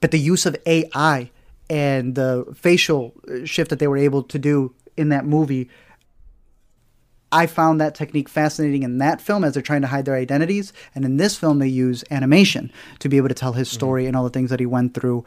But 0.00 0.10
the 0.10 0.18
use 0.18 0.46
of 0.46 0.56
AI 0.66 1.30
and 1.68 2.14
the 2.14 2.46
facial 2.54 3.14
uh, 3.28 3.44
shift 3.44 3.70
that 3.70 3.78
they 3.78 3.88
were 3.88 3.96
able 3.96 4.22
to 4.24 4.38
do 4.38 4.74
in 4.96 5.08
that 5.10 5.24
movie, 5.24 5.68
I 7.32 7.46
found 7.46 7.80
that 7.80 7.94
technique 7.94 8.28
fascinating 8.28 8.82
in 8.82 8.98
that 8.98 9.20
film 9.20 9.44
as 9.44 9.54
they're 9.54 9.62
trying 9.62 9.82
to 9.82 9.88
hide 9.88 10.04
their 10.04 10.14
identities. 10.14 10.72
And 10.94 11.04
in 11.04 11.16
this 11.16 11.36
film, 11.36 11.58
they 11.58 11.68
use 11.68 12.04
animation 12.10 12.72
to 13.00 13.08
be 13.08 13.16
able 13.16 13.28
to 13.28 13.34
tell 13.34 13.52
his 13.52 13.68
mm-hmm. 13.68 13.74
story 13.74 14.06
and 14.06 14.16
all 14.16 14.24
the 14.24 14.30
things 14.30 14.50
that 14.50 14.60
he 14.60 14.66
went 14.66 14.94
through, 14.94 15.24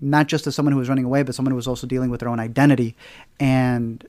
not 0.00 0.28
just 0.28 0.46
as 0.46 0.54
someone 0.54 0.72
who 0.72 0.78
was 0.78 0.88
running 0.88 1.04
away, 1.04 1.22
but 1.22 1.34
someone 1.34 1.50
who 1.50 1.56
was 1.56 1.68
also 1.68 1.86
dealing 1.86 2.10
with 2.10 2.20
their 2.20 2.28
own 2.28 2.40
identity. 2.40 2.96
And 3.38 4.06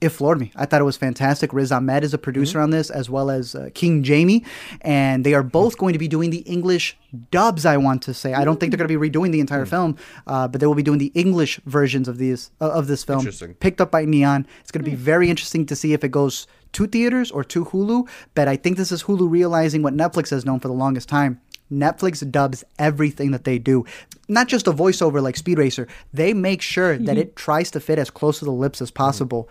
it 0.00 0.08
floored 0.08 0.40
me. 0.40 0.50
I 0.56 0.64
thought 0.64 0.80
it 0.80 0.84
was 0.84 0.96
fantastic. 0.96 1.52
Riz 1.52 1.70
Ahmed 1.70 2.04
is 2.04 2.14
a 2.14 2.18
producer 2.18 2.58
on 2.58 2.70
this, 2.70 2.88
as 2.88 3.10
well 3.10 3.30
as 3.30 3.54
uh, 3.54 3.68
King 3.74 4.02
Jamie, 4.02 4.44
and 4.80 5.24
they 5.24 5.34
are 5.34 5.42
both 5.42 5.76
going 5.76 5.92
to 5.92 5.98
be 5.98 6.08
doing 6.08 6.30
the 6.30 6.38
English 6.38 6.96
dubs. 7.30 7.66
I 7.66 7.76
want 7.76 8.02
to 8.02 8.14
say. 8.14 8.32
I 8.32 8.44
don't 8.44 8.58
think 8.58 8.70
they're 8.70 8.78
going 8.78 8.88
to 8.88 8.98
be 8.98 9.10
redoing 9.10 9.30
the 9.30 9.40
entire 9.40 9.66
film, 9.66 9.96
uh, 10.26 10.48
but 10.48 10.60
they 10.60 10.66
will 10.66 10.74
be 10.74 10.82
doing 10.82 10.98
the 10.98 11.12
English 11.14 11.60
versions 11.66 12.08
of 12.08 12.16
these 12.16 12.50
uh, 12.60 12.70
of 12.70 12.86
this 12.86 13.04
film. 13.04 13.20
Picked 13.60 13.80
up 13.80 13.90
by 13.90 14.04
Neon. 14.04 14.46
It's 14.62 14.70
going 14.70 14.84
to 14.84 14.90
be 14.90 14.96
very 14.96 15.28
interesting 15.28 15.66
to 15.66 15.76
see 15.76 15.92
if 15.92 16.02
it 16.02 16.10
goes 16.10 16.46
to 16.72 16.86
theaters 16.86 17.30
or 17.30 17.44
to 17.44 17.66
Hulu. 17.66 18.08
But 18.34 18.48
I 18.48 18.56
think 18.56 18.78
this 18.78 18.92
is 18.92 19.02
Hulu 19.02 19.30
realizing 19.30 19.82
what 19.82 19.94
Netflix 19.94 20.30
has 20.30 20.46
known 20.46 20.60
for 20.60 20.68
the 20.68 20.74
longest 20.74 21.08
time. 21.08 21.40
Netflix 21.70 22.28
dubs 22.28 22.64
everything 22.78 23.30
that 23.30 23.44
they 23.44 23.58
do. 23.58 23.84
Not 24.28 24.48
just 24.48 24.66
a 24.66 24.72
voiceover 24.72 25.22
like 25.22 25.36
Speed 25.36 25.58
Racer. 25.58 25.86
They 26.12 26.34
make 26.34 26.62
sure 26.62 26.98
that 26.98 27.16
it 27.18 27.36
tries 27.36 27.70
to 27.72 27.80
fit 27.80 27.98
as 27.98 28.10
close 28.10 28.38
to 28.40 28.44
the 28.44 28.52
lips 28.52 28.82
as 28.82 28.90
possible. 28.90 29.48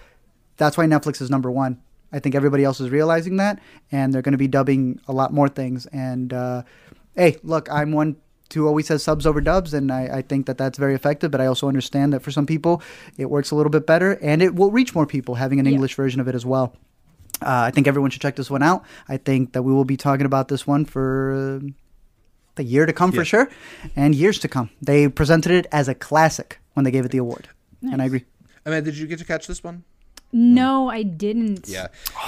That's 0.59 0.77
why 0.77 0.85
Netflix 0.85 1.21
is 1.21 1.29
number 1.31 1.49
one. 1.49 1.81
I 2.11 2.19
think 2.19 2.35
everybody 2.35 2.63
else 2.63 2.79
is 2.79 2.89
realizing 2.89 3.37
that, 3.37 3.59
and 3.91 4.13
they're 4.13 4.21
going 4.21 4.33
to 4.33 4.37
be 4.37 4.47
dubbing 4.47 4.99
a 5.07 5.13
lot 5.13 5.33
more 5.33 5.47
things. 5.47 5.85
And 5.87 6.33
uh, 6.33 6.63
hey, 7.15 7.37
look, 7.43 7.71
I'm 7.71 7.91
one 7.91 8.17
who 8.53 8.67
always 8.67 8.87
says 8.87 9.03
subs 9.03 9.25
over 9.25 9.41
dubs, 9.41 9.73
and 9.73 9.91
I, 9.91 10.17
I 10.17 10.21
think 10.21 10.47
that 10.47 10.57
that's 10.57 10.77
very 10.77 10.95
effective. 10.95 11.31
But 11.31 11.39
I 11.39 11.45
also 11.45 11.67
understand 11.67 12.13
that 12.13 12.21
for 12.21 12.31
some 12.31 12.45
people, 12.45 12.81
it 13.17 13.29
works 13.29 13.51
a 13.51 13.55
little 13.55 13.69
bit 13.69 13.85
better, 13.85 14.13
and 14.21 14.41
it 14.41 14.55
will 14.55 14.71
reach 14.71 14.93
more 14.93 15.05
people 15.05 15.35
having 15.35 15.59
an 15.59 15.67
English 15.67 15.95
version 15.95 16.19
of 16.19 16.27
it 16.27 16.35
as 16.35 16.45
well. 16.45 16.75
Uh, 17.41 17.63
I 17.67 17.71
think 17.71 17.87
everyone 17.87 18.11
should 18.11 18.21
check 18.21 18.35
this 18.35 18.51
one 18.51 18.63
out. 18.63 18.83
I 19.07 19.15
think 19.15 19.53
that 19.53 19.63
we 19.63 19.71
will 19.71 19.85
be 19.85 19.95
talking 19.95 20.25
about 20.25 20.49
this 20.49 20.67
one 20.67 20.83
for 20.83 21.61
uh, 21.63 21.67
the 22.55 22.63
year 22.63 22.85
to 22.85 22.91
come 22.91 23.13
for 23.13 23.23
sure, 23.23 23.49
and 23.95 24.13
years 24.13 24.39
to 24.39 24.49
come. 24.49 24.71
They 24.81 25.07
presented 25.07 25.53
it 25.53 25.67
as 25.71 25.87
a 25.87 25.95
classic 25.95 26.59
when 26.73 26.83
they 26.83 26.91
gave 26.91 27.05
it 27.05 27.11
the 27.11 27.19
award, 27.19 27.47
and 27.81 28.01
I 28.01 28.05
agree. 28.05 28.25
I 28.65 28.71
mean, 28.71 28.83
did 28.83 28.97
you 28.97 29.07
get 29.07 29.19
to 29.19 29.25
catch 29.25 29.47
this 29.47 29.63
one? 29.63 29.85
No, 30.31 30.89
I 30.89 31.01
didn't. 31.01 31.67
Yeah. 31.67 31.87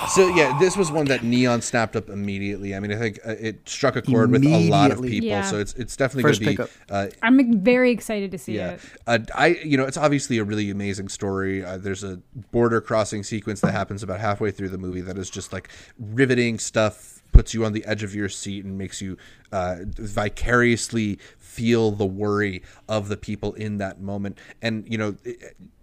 So 0.09 0.27
yeah, 0.29 0.57
this 0.59 0.75
was 0.75 0.91
one 0.91 1.05
that 1.05 1.23
Neon 1.23 1.61
snapped 1.61 1.95
up 1.95 2.09
immediately. 2.09 2.73
I 2.73 2.79
mean, 2.79 2.91
I 2.91 2.95
think 2.95 3.19
uh, 3.25 3.35
it 3.39 3.69
struck 3.69 3.95
a 3.95 4.01
chord 4.01 4.31
with 4.31 4.43
a 4.43 4.69
lot 4.69 4.89
of 4.89 5.01
people. 5.03 5.27
Yeah. 5.27 5.43
So 5.43 5.59
it's 5.59 5.73
it's 5.75 5.95
definitely 5.95 6.23
First 6.23 6.41
going 6.41 6.57
to 6.57 6.63
be. 6.63 6.67
pickup. 6.67 6.89
Uh, 6.89 7.07
I'm 7.21 7.61
very 7.61 7.91
excited 7.91 8.31
to 8.31 8.39
see 8.39 8.55
yeah, 8.55 8.71
it. 8.71 8.81
uh, 9.05 9.19
I 9.35 9.47
you 9.63 9.77
know 9.77 9.85
it's 9.85 9.97
obviously 9.97 10.39
a 10.39 10.43
really 10.43 10.71
amazing 10.71 11.09
story. 11.09 11.63
Uh, 11.63 11.77
there's 11.77 12.03
a 12.03 12.19
border 12.51 12.81
crossing 12.81 13.21
sequence 13.23 13.61
that 13.61 13.71
happens 13.71 14.01
about 14.01 14.19
halfway 14.19 14.49
through 14.49 14.69
the 14.69 14.79
movie 14.79 15.01
that 15.01 15.17
is 15.19 15.29
just 15.29 15.53
like 15.53 15.69
riveting 15.99 16.57
stuff, 16.57 17.21
puts 17.33 17.53
you 17.53 17.63
on 17.65 17.73
the 17.73 17.85
edge 17.85 18.01
of 18.01 18.15
your 18.15 18.29
seat 18.29 18.65
and 18.65 18.79
makes 18.79 18.99
you 18.99 19.15
uh, 19.51 19.77
vicariously 19.85 21.19
feel 21.37 21.91
the 21.91 22.05
worry 22.05 22.63
of 22.89 23.09
the 23.09 23.17
people 23.17 23.53
in 23.53 23.77
that 23.77 24.01
moment. 24.01 24.39
And 24.59 24.91
you 24.91 24.97
know. 24.97 25.15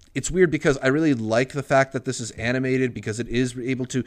It, 0.08 0.12
it's 0.14 0.30
weird 0.30 0.50
because 0.50 0.78
I 0.78 0.88
really 0.88 1.14
like 1.14 1.52
the 1.52 1.62
fact 1.62 1.92
that 1.92 2.04
this 2.04 2.20
is 2.20 2.30
animated 2.32 2.94
because 2.94 3.20
it 3.20 3.28
is 3.28 3.58
able 3.58 3.86
to 3.86 4.04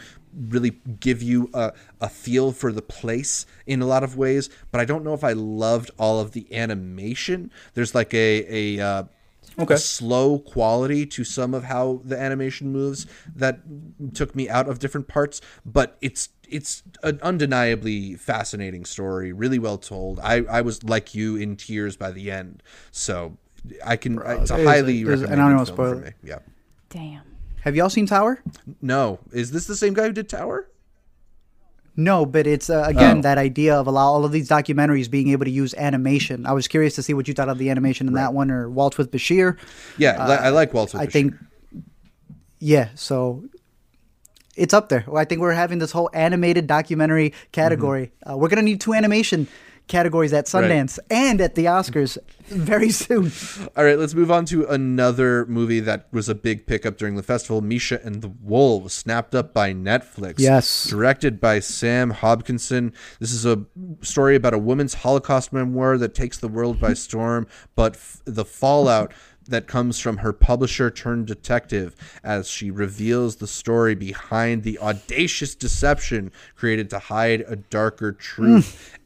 really 0.50 0.72
give 1.00 1.22
you 1.22 1.50
a, 1.53 1.74
a 2.00 2.10
feel 2.10 2.51
for 2.51 2.72
the 2.72 2.81
place 2.81 3.46
in 3.65 3.81
a 3.81 3.86
lot 3.86 4.03
of 4.03 4.17
ways. 4.17 4.50
But 4.72 4.81
I 4.81 4.86
don't 4.86 5.03
know 5.03 5.13
if 5.13 5.24
I 5.24 5.34
loved 5.34 5.91
all 5.98 6.20
of 6.20 6.31
the 6.31 6.53
animation. 6.55 7.51
There's 7.74 7.96
like 7.96 8.13
a 8.13 8.77
a, 8.79 8.84
uh, 8.86 9.03
Okay. 9.60 9.75
slow 9.75 10.39
quality 10.39 11.05
to 11.08 11.24
some 11.25 11.53
of 11.53 11.65
how 11.65 12.01
the 12.05 12.17
animation 12.17 12.72
moves 12.72 13.05
that 13.36 13.60
took 14.13 14.34
me 14.36 14.50
out 14.50 14.70
of 14.70 14.79
different 14.79 15.08
parts. 15.08 15.41
But 15.65 15.98
it's 16.01 16.29
it's 16.48 16.84
an 17.03 17.20
undeniably 17.22 18.15
fascinating 18.15 18.86
story, 18.86 19.34
really 19.34 19.60
well 19.60 19.77
told. 19.77 20.20
I 20.22 20.43
I 20.50 20.62
was 20.62 20.84
like 20.84 21.13
you 21.13 21.36
in 21.36 21.55
tears 21.58 21.98
by 21.98 22.12
the 22.12 22.31
end. 22.31 22.63
So. 22.91 23.38
I 23.86 23.96
can. 23.96 24.18
it's 24.20 24.51
a 24.51 24.56
there's- 24.56 24.68
highly 24.68 25.03
there's- 25.03 25.22
and 25.22 25.30
I 25.30 25.36
recommended 25.36 25.38
don't 25.38 25.46
wanna 25.56 25.65
film 25.65 25.75
spoil 25.75 25.94
for 25.94 26.06
it. 26.08 26.24
me. 26.24 26.30
Yeah. 26.30 26.39
Damn. 26.89 27.22
Have 27.62 27.75
y'all 27.75 27.89
seen 27.89 28.06
Tower? 28.08 28.41
No, 28.82 29.20
is 29.32 29.51
this 29.51 29.65
the 29.68 29.75
same 29.75 29.94
guy 29.94 30.08
who 30.08 30.12
did 30.13 30.27
Tower? 30.27 30.68
No, 31.96 32.25
but 32.25 32.48
it's 32.48 32.70
uh, 32.70 32.84
again 32.88 33.20
Oh. 33.20 33.22
that 33.22 33.38
idea 33.38 33.75
of 33.75 33.86
allow 33.86 34.06
all 34.08 34.24
of 34.25 34.32
these 34.32 34.50
documentaries 34.50 35.12
being 35.12 35.30
able 35.30 35.46
to 35.46 35.51
use 35.51 35.74
animation. 35.75 36.46
I 36.46 36.53
was 36.53 36.68
curious 36.68 36.96
to 36.96 37.03
see 37.03 37.13
what 37.13 37.27
you 37.27 37.34
thought 37.34 37.50
of 37.50 37.58
the 37.58 37.70
animation 37.70 38.08
in 38.08 38.13
that 38.13 38.34
one 38.34 38.50
or 38.50 38.70
Waltz 38.70 38.98
with 38.98 39.12
Bashir. 39.12 39.58
Yeah, 39.98 40.25
li- 40.27 40.36
I 40.36 40.50
like 40.50 40.74
Walter. 40.74 40.98
Uh, 40.98 41.01
I 41.01 41.06
think, 41.06 41.36
yeah. 42.60 42.89
So 42.96 43.44
it's 44.56 44.74
up 44.74 44.89
there. 44.89 45.03
I 45.15 45.25
think 45.25 45.41
we're 45.41 45.51
having 45.53 45.80
this 45.80 45.91
whole 45.91 46.10
animated 46.13 46.65
documentary 46.65 47.34
category. 47.51 48.12
Uh, 48.27 48.38
we're 48.38 48.50
gonna 48.50 48.62
need 48.63 48.80
two 48.82 48.94
animation 48.94 49.48
categories 49.91 50.33
at 50.33 50.51
Right. 50.53 50.63
Sundance 50.63 50.98
and 51.12 51.39
at 51.41 51.55
the 51.55 51.65
Oscars 51.65 52.17
very 52.48 52.89
soon. 52.89 53.31
All 53.75 53.83
right, 53.83 54.00
let's 54.00 54.13
move 54.15 54.31
on 54.31 54.45
to 54.45 54.65
another 54.65 55.45
movie 55.45 55.81
that 55.81 56.07
was 56.12 56.29
a 56.29 56.33
big 56.36 56.65
pickup 56.65 56.98
during 56.98 57.15
the 57.15 57.24
festival. 57.24 57.62
Misha 57.62 58.03
and 58.03 58.21
the 58.21 58.29
Wolves, 58.41 58.93
snapped 58.93 59.36
up 59.36 59.53
by 59.53 59.74
Netflix. 59.74 60.36
Yes. 60.39 60.88
Directed 60.88 61.39
by 61.39 61.60
Sam 61.60 62.13
Hobkinson. 62.13 62.93
This 63.19 63.33
is 63.33 63.45
a 63.45 63.65
story 64.01 64.36
about 64.36 64.53
a 64.53 64.57
woman's 64.57 64.95
Holocaust 64.95 65.51
memoir 65.53 65.98
that 65.98 66.15
takes 66.15 66.38
the 66.38 66.48
world 66.48 66.79
by 66.79 66.93
storm, 66.93 67.45
but 67.75 67.95
f- 67.95 68.21
the 68.25 68.45
fallout 68.45 69.12
that 69.48 69.67
comes 69.67 70.00
from 70.00 70.17
her 70.17 70.31
publisher 70.31 70.89
turned 70.91 71.25
detective 71.27 71.95
as 72.24 72.48
she 72.48 72.71
reveals 72.71 73.38
the 73.38 73.48
story 73.48 73.95
behind 73.95 74.63
the 74.63 74.77
audacious 74.79 75.55
deception 75.55 76.31
created 76.55 76.89
to 76.91 77.00
hide 77.00 77.43
a 77.48 77.55
darker 77.55 78.12
truth. 78.13 78.93
Mm. 78.93 78.98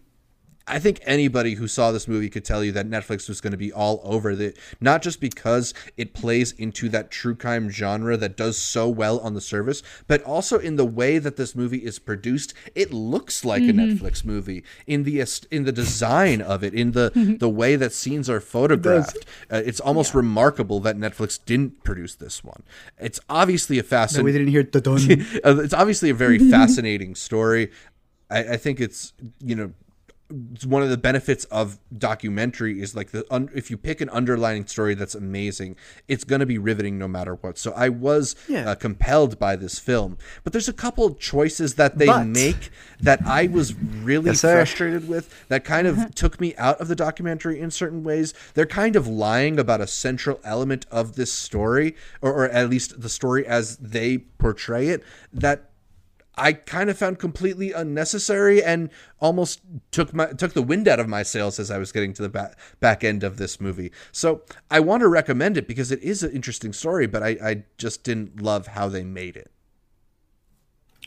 I 0.67 0.79
think 0.79 0.99
anybody 1.03 1.53
who 1.55 1.67
saw 1.67 1.91
this 1.91 2.07
movie 2.07 2.29
could 2.29 2.43
tell 2.43 2.63
you 2.63 2.71
that 2.71 2.89
Netflix 2.89 3.29
was 3.29 3.39
going 3.39 3.51
to 3.51 3.57
be 3.57 3.71
all 3.71 4.01
over 4.03 4.31
it, 4.31 4.57
not 4.81 5.03
just 5.03 5.19
because 5.19 5.73
it 5.95 6.13
plays 6.13 6.53
into 6.53 6.89
that 6.89 7.11
true 7.11 7.35
crime 7.35 7.69
genre 7.69 8.17
that 8.17 8.35
does 8.35 8.57
so 8.57 8.89
well 8.89 9.19
on 9.19 9.35
the 9.35 9.41
service, 9.41 9.83
but 10.07 10.23
also 10.23 10.57
in 10.57 10.75
the 10.75 10.85
way 10.85 11.19
that 11.19 11.35
this 11.35 11.55
movie 11.55 11.85
is 11.85 11.99
produced. 11.99 12.53
It 12.73 12.91
looks 12.91 13.45
like 13.45 13.61
a 13.61 13.65
Netflix 13.65 14.25
movie 14.25 14.63
in 14.87 15.03
the 15.03 15.23
in 15.51 15.65
the 15.65 15.71
design 15.71 16.41
of 16.41 16.63
it, 16.63 16.73
in 16.73 16.91
the 16.93 17.11
the 17.39 17.49
way 17.49 17.75
that 17.75 17.93
scenes 17.93 18.29
are 18.29 18.39
photographed. 18.39 19.17
Uh, 19.51 19.61
it's 19.63 19.79
almost 19.79 20.15
remarkable 20.15 20.79
that 20.79 20.97
Netflix 20.97 21.43
didn't 21.43 21.83
produce 21.83 22.15
this 22.15 22.43
one. 22.43 22.63
It's 22.99 23.19
obviously 23.29 23.77
a 23.77 23.83
fascinating 23.83 24.25
we 24.25 24.31
didn't 24.31 24.47
hear 24.47 24.63
the 24.63 24.81
dun. 24.81 24.95
Uh, 25.43 25.59
it's 25.59 25.73
obviously 25.73 26.09
a 26.09 26.13
very 26.13 26.39
fascinating 26.49 27.13
story. 27.13 27.69
I, 28.29 28.53
I 28.53 28.57
think 28.57 28.79
it's 28.79 29.13
you 29.39 29.55
know 29.55 29.65
it's 29.65 29.84
one 30.65 30.81
of 30.81 30.89
the 30.89 30.97
benefits 30.97 31.45
of 31.45 31.77
documentary 31.95 32.81
is 32.81 32.95
like 32.95 33.11
the 33.11 33.23
un, 33.31 33.47
if 33.53 33.69
you 33.69 33.77
pick 33.77 34.01
an 34.01 34.09
underlining 34.09 34.65
story 34.65 34.95
that's 34.95 35.13
amazing, 35.13 35.75
it's 36.07 36.23
going 36.23 36.39
to 36.39 36.47
be 36.47 36.57
riveting 36.57 36.97
no 36.97 37.07
matter 37.07 37.35
what. 37.35 37.59
So 37.59 37.71
I 37.73 37.89
was 37.89 38.35
Yeah. 38.47 38.71
uh, 38.71 38.75
compelled 38.75 39.37
by 39.37 39.55
this 39.55 39.77
film, 39.77 40.17
but 40.43 40.51
there's 40.51 40.67
a 40.67 40.73
couple 40.73 41.13
choices 41.13 41.75
that 41.75 41.99
they 41.99 42.07
But- 42.07 42.25
make 42.25 42.71
that 42.99 43.21
I 43.25 43.45
was 43.47 43.75
really 43.75 44.27
Yes, 44.31 44.41
frustrated 44.41 45.07
with 45.07 45.29
that 45.47 45.63
kind 45.63 45.85
of 45.85 46.15
took 46.15 46.41
me 46.41 46.55
out 46.55 46.81
of 46.81 46.87
the 46.87 46.95
documentary 46.95 47.59
in 47.59 47.69
certain 47.69 48.03
ways. 48.03 48.33
They're 48.55 48.65
kind 48.65 48.95
of 48.95 49.07
lying 49.07 49.59
about 49.59 49.79
a 49.79 49.87
central 49.87 50.39
element 50.43 50.87
of 50.89 51.15
this 51.15 51.31
story, 51.31 51.95
or, 52.21 52.33
or 52.33 52.49
at 52.49 52.67
least 52.69 52.99
the 52.99 53.09
story 53.09 53.45
as 53.45 53.77
they 53.77 54.17
portray 54.17 54.87
it, 54.87 55.03
that 55.31 55.69
I 56.37 56.53
kind 56.53 56.89
of 56.89 56.97
found 56.97 57.19
completely 57.19 57.71
unnecessary 57.71 58.63
and 58.63 58.89
almost 59.19 59.61
took 59.91 60.13
my 60.13 60.27
took 60.27 60.53
the 60.53 60.61
wind 60.61 60.87
out 60.87 60.99
of 60.99 61.07
my 61.07 61.23
sails 61.23 61.59
as 61.59 61.71
I 61.71 61.77
was 61.77 61.91
getting 61.91 62.13
to 62.13 62.21
the 62.21 62.29
back, 62.29 62.57
back 62.79 63.03
end 63.03 63.23
of 63.23 63.37
this 63.37 63.61
movie. 63.61 63.91
So 64.11 64.41
I 64.69 64.79
want 64.79 65.01
to 65.01 65.07
recommend 65.07 65.57
it 65.57 65.67
because 65.67 65.91
it 65.91 66.01
is 66.01 66.23
an 66.23 66.31
interesting 66.31 66.73
story, 66.73 67.07
but 67.07 67.23
I, 67.23 67.37
I 67.41 67.63
just 67.77 68.03
didn't 68.03 68.41
love 68.41 68.67
how 68.67 68.89
they 68.89 69.03
made 69.03 69.37
it. 69.37 69.51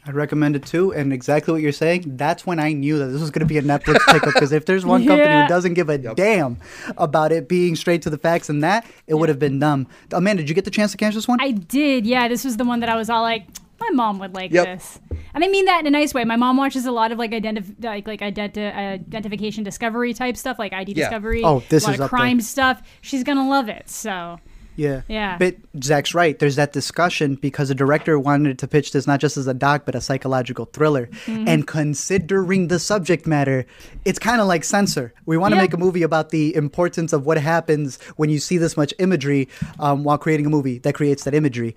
I'd 0.07 0.15
recommend 0.15 0.57
it 0.57 0.65
too. 0.65 0.93
And 0.95 1.13
exactly 1.13 1.53
what 1.53 1.61
you're 1.61 1.73
saying, 1.73 2.17
that's 2.17 2.47
when 2.47 2.59
I 2.59 2.73
knew 2.73 2.99
that 2.99 3.07
this 3.07 3.21
was 3.21 3.31
going 3.31 3.41
to 3.41 3.47
be 3.47 3.59
a 3.59 3.63
Netflix 3.63 4.01
pickup. 4.07 4.33
Because 4.33 4.53
if 4.53 4.65
there's 4.65 4.87
one 4.87 5.07
company 5.07 5.43
who 5.43 5.49
doesn't 5.49 5.75
give 5.75 5.91
a 5.91 5.99
damn 5.99 6.59
about 6.97 7.33
it 7.33 7.49
being 7.49 7.77
straight 7.77 8.03
to 8.03 8.11
the 8.11 8.17
facts 8.17 8.49
and 8.49 8.63
that, 8.63 8.87
it 9.07 9.15
would 9.15 9.29
have 9.29 9.39
been 9.39 9.59
dumb. 9.59 9.87
Amanda, 10.13 10.43
did 10.43 10.49
you 10.49 10.55
get 10.55 10.65
the 10.65 10.71
chance 10.71 10.93
to 10.93 10.97
catch 10.97 11.15
this 11.15 11.29
one? 11.29 11.41
I 11.41 11.51
did. 11.51 12.07
Yeah, 12.07 12.29
this 12.29 12.45
was 12.45 12.57
the 12.57 12.65
one 12.65 12.81
that 12.81 12.89
I 12.89 12.97
was 12.97 13.11
all 13.11 13.23
like, 13.23 13.47
my 13.81 13.91
mom 13.91 14.19
would 14.19 14.35
like 14.35 14.51
Yep. 14.53 14.65
this, 14.67 14.99
and 15.35 15.45
I 15.45 15.49
mean 15.49 15.65
that 15.67 15.81
in 15.81 15.87
a 15.87 15.91
nice 15.91 16.13
way. 16.15 16.25
My 16.25 16.37
mom 16.37 16.57
watches 16.57 16.85
a 16.87 16.93
lot 16.93 17.13
of 17.13 17.19
like 17.19 17.31
identif- 17.33 17.83
like 17.83 18.07
like 18.07 18.21
identi- 18.21 18.75
identification 18.75 19.65
discovery 19.65 20.15
type 20.15 20.37
stuff, 20.37 20.59
like 20.59 20.73
ID 20.73 20.93
Yeah. 20.93 21.05
discovery. 21.05 21.43
Oh, 21.45 21.63
this 21.69 21.85
a 21.85 21.87
lot 21.89 21.95
is 21.95 22.01
of 22.01 22.05
up 22.05 22.11
there. 22.11 22.19
crime 22.19 22.41
stuff. 22.41 22.83
She's 23.01 23.25
gonna 23.25 23.49
love 23.49 23.69
it. 23.69 23.89
So 23.89 24.39
Yeah. 24.77 25.01
Yeah. 25.09 25.37
But 25.39 25.57
Zach's 25.83 26.15
right. 26.15 26.39
There's 26.39 26.55
that 26.55 26.73
discussion 26.73 27.35
because 27.35 27.67
the 27.69 27.75
director 27.75 28.17
wanted 28.17 28.61
to 28.61 28.69
pitch 28.69 28.93
this 28.93 29.09
not 29.09 29.19
just 29.19 29.37
as 29.37 29.49
a 29.49 29.53
doc, 29.55 29.83
but 29.85 29.97
a 29.97 30.01
psychological 30.01 30.67
thriller. 30.67 31.09
Mm-hmm. 31.27 31.49
And 31.49 31.67
considering 31.67 32.69
the 32.69 32.79
subject 32.79 33.27
matter, 33.27 33.67
it's 34.05 34.21
kind 34.21 34.41
of 34.41 34.47
like 34.47 34.63
censor. 34.63 35.13
We 35.27 35.37
want 35.37 35.51
to 35.51 35.57
Yeah. 35.57 35.63
make 35.63 35.75
a 35.75 35.79
movie 35.79 36.03
about 36.05 36.31
the 36.31 36.55
importance 36.55 37.13
of 37.13 37.27
what 37.27 37.39
happens 37.39 37.99
when 38.15 38.31
you 38.31 38.39
see 38.39 38.57
this 38.57 38.77
much 38.77 38.95
imagery 39.01 39.49
um, 39.81 40.05
while 40.05 40.17
creating 40.17 40.47
a 40.47 40.51
movie 40.51 40.79
that 40.79 40.95
creates 40.95 41.25
that 41.25 41.35
imagery. 41.35 41.75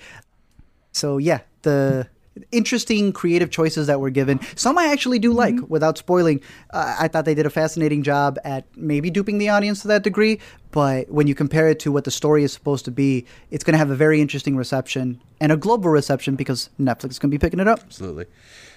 So, 0.92 1.18
yeah, 1.18 1.40
the 1.64 2.08
interesting 2.52 3.12
creative 3.12 3.50
choices 3.50 3.88
that 3.88 4.00
were 4.00 4.10
given. 4.10 4.40
Some 4.56 4.78
I 4.78 4.88
actually 4.88 5.20
do 5.20 5.34
like 5.34 5.56
without 5.68 5.98
spoiling. 5.98 6.42
Uh, 6.70 6.96
I 7.00 7.08
thought 7.08 7.26
they 7.26 7.36
did 7.36 7.46
a 7.46 7.50
fascinating 7.50 8.04
job 8.04 8.40
at 8.46 8.66
maybe 8.76 9.10
duping 9.10 9.38
the 9.38 9.50
audience 9.50 9.82
to 9.82 9.90
that 9.90 10.04
degree, 10.04 10.40
but 10.72 11.10
when 11.10 11.28
you 11.28 11.36
compare 11.36 11.68
it 11.68 11.80
to 11.82 11.92
what 11.92 12.06
the 12.06 12.12
story 12.12 12.44
is 12.44 12.54
supposed 12.54 12.86
to 12.86 12.92
be, 12.92 13.26
it's 13.50 13.64
going 13.64 13.74
to 13.74 13.78
have 13.78 13.90
a 13.90 13.96
very 13.96 14.22
interesting 14.22 14.56
reception 14.56 15.22
and 15.40 15.52
a 15.52 15.58
global 15.58 15.90
reception 15.90 16.36
because 16.36 16.70
Netflix 16.80 17.12
is 17.12 17.20
going 17.20 17.32
to 17.32 17.38
be 17.38 17.40
picking 17.40 17.60
it 17.60 17.68
up. 17.68 17.82
Absolutely. 17.82 18.26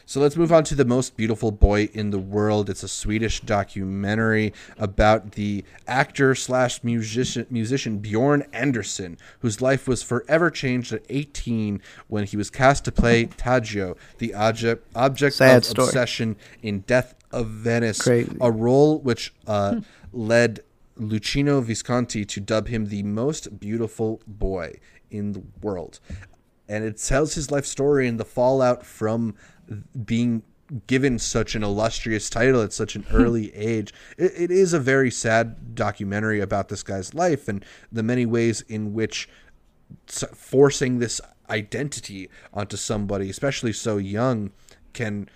So 0.06 0.20
let's 0.20 0.36
move 0.36 0.52
on 0.52 0.64
to 0.64 0.74
the 0.74 0.84
most 0.84 1.16
beautiful 1.16 1.50
boy 1.50 1.88
in 1.94 2.10
the 2.10 2.18
world. 2.18 2.68
It's 2.68 2.82
a 2.82 2.88
Swedish 2.88 3.40
documentary 3.40 4.52
about 4.78 5.32
the 5.32 5.64
actor 5.88 6.34
slash 6.34 6.84
musician 6.84 7.46
musician 7.50 7.98
Bjorn 7.98 8.42
Andrésen, 8.52 9.16
whose 9.40 9.62
life 9.62 9.88
was 9.88 10.02
forever 10.02 10.50
changed 10.50 10.92
at 10.92 11.02
18 11.08 11.80
when 12.08 12.24
he 12.24 12.36
was 12.36 12.50
cast 12.50 12.84
to 12.84 12.92
play 12.92 13.26
Tadzio, 13.26 13.96
the 14.18 14.34
object 14.34 14.86
object 14.94 15.36
Sad 15.36 15.56
of 15.58 15.64
story. 15.64 15.88
obsession 15.88 16.36
in 16.62 16.80
Death 16.80 17.14
of 17.32 17.48
Venice, 17.48 18.02
Crazy. 18.02 18.36
a 18.40 18.50
role 18.50 18.98
which 18.98 19.32
uh, 19.46 19.80
led 20.12 20.60
Luchino 21.00 21.62
Visconti 21.62 22.24
to 22.26 22.40
dub 22.40 22.68
him 22.68 22.86
the 22.86 23.02
most 23.02 23.58
beautiful 23.58 24.20
boy 24.26 24.74
in 25.10 25.32
the 25.32 25.42
world. 25.62 25.98
And 26.68 26.84
it 26.84 26.96
tells 26.98 27.34
his 27.34 27.50
life 27.50 27.66
story 27.66 28.06
and 28.08 28.18
the 28.18 28.24
fallout 28.24 28.86
from 28.86 29.34
being 30.04 30.42
given 30.86 31.18
such 31.18 31.54
an 31.54 31.62
illustrious 31.62 32.30
title 32.30 32.62
at 32.62 32.72
such 32.72 32.96
an 32.96 33.04
early 33.12 33.54
age. 33.54 33.92
It, 34.16 34.32
it 34.36 34.50
is 34.50 34.72
a 34.72 34.80
very 34.80 35.10
sad 35.10 35.74
documentary 35.74 36.40
about 36.40 36.68
this 36.68 36.82
guy's 36.82 37.14
life 37.14 37.48
and 37.48 37.64
the 37.92 38.02
many 38.02 38.26
ways 38.26 38.62
in 38.62 38.94
which 38.94 39.28
forcing 40.06 40.98
this 40.98 41.20
identity 41.50 42.30
onto 42.52 42.76
somebody, 42.76 43.28
especially 43.28 43.72
so 43.72 43.98
young, 43.98 44.50
can 44.92 45.28